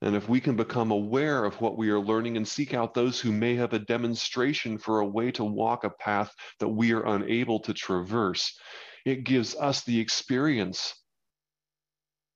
and 0.05 0.15
if 0.15 0.29
we 0.29 0.39
can 0.39 0.55
become 0.55 0.91
aware 0.91 1.45
of 1.45 1.59
what 1.59 1.79
we 1.79 1.89
are 1.89 1.99
learning 1.99 2.37
and 2.37 2.47
seek 2.47 2.75
out 2.75 2.93
those 2.93 3.19
who 3.19 3.31
may 3.31 3.55
have 3.55 3.73
a 3.73 3.79
demonstration 3.79 4.77
for 4.77 4.99
a 4.99 5.05
way 5.05 5.31
to 5.31 5.43
walk 5.43 5.83
a 5.83 5.89
path 5.89 6.31
that 6.59 6.67
we 6.67 6.93
are 6.93 7.03
unable 7.07 7.59
to 7.61 7.73
traverse, 7.73 8.55
it 9.03 9.23
gives 9.23 9.55
us 9.55 9.83
the 9.83 9.99
experience 9.99 10.93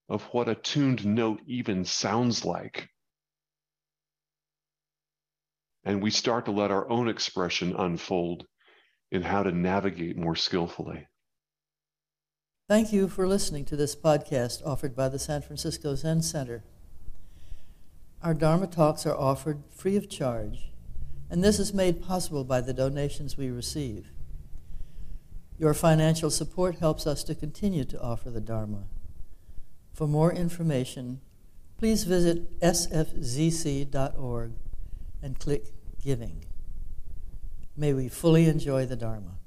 of 0.09 0.23
what 0.31 0.49
a 0.49 0.55
tuned 0.55 1.05
note 1.05 1.41
even 1.45 1.85
sounds 1.85 2.43
like. 2.43 2.89
And 5.83 6.01
we 6.01 6.09
start 6.09 6.45
to 6.45 6.51
let 6.51 6.71
our 6.71 6.89
own 6.89 7.07
expression 7.07 7.75
unfold 7.77 8.47
in 9.11 9.21
how 9.21 9.43
to 9.43 9.51
navigate 9.51 10.17
more 10.17 10.35
skillfully. 10.35 11.07
Thank 12.67 12.91
you 12.91 13.07
for 13.07 13.27
listening 13.27 13.65
to 13.65 13.75
this 13.75 13.95
podcast 13.95 14.65
offered 14.65 14.95
by 14.95 15.07
the 15.07 15.19
San 15.19 15.43
Francisco 15.43 15.93
Zen 15.93 16.23
Center. 16.23 16.63
Our 18.21 18.33
Dharma 18.33 18.67
talks 18.67 19.05
are 19.05 19.15
offered 19.15 19.63
free 19.73 19.95
of 19.95 20.09
charge, 20.09 20.71
and 21.29 21.41
this 21.41 21.57
is 21.57 21.73
made 21.73 22.01
possible 22.01 22.43
by 22.43 22.59
the 22.59 22.73
donations 22.73 23.37
we 23.37 23.49
receive. 23.49 24.11
Your 25.57 25.73
financial 25.73 26.29
support 26.29 26.79
helps 26.79 27.07
us 27.07 27.23
to 27.25 27.35
continue 27.35 27.85
to 27.85 28.01
offer 28.01 28.29
the 28.29 28.41
Dharma. 28.41 28.83
For 29.93 30.05
more 30.05 30.33
information, 30.33 31.21
please 31.77 32.03
visit 32.03 32.59
sfzc.org 32.59 34.51
and 35.21 35.39
click 35.39 35.67
Giving. 36.03 36.43
May 37.77 37.93
we 37.93 38.09
fully 38.09 38.45
enjoy 38.47 38.85
the 38.85 38.95
Dharma. 38.97 39.38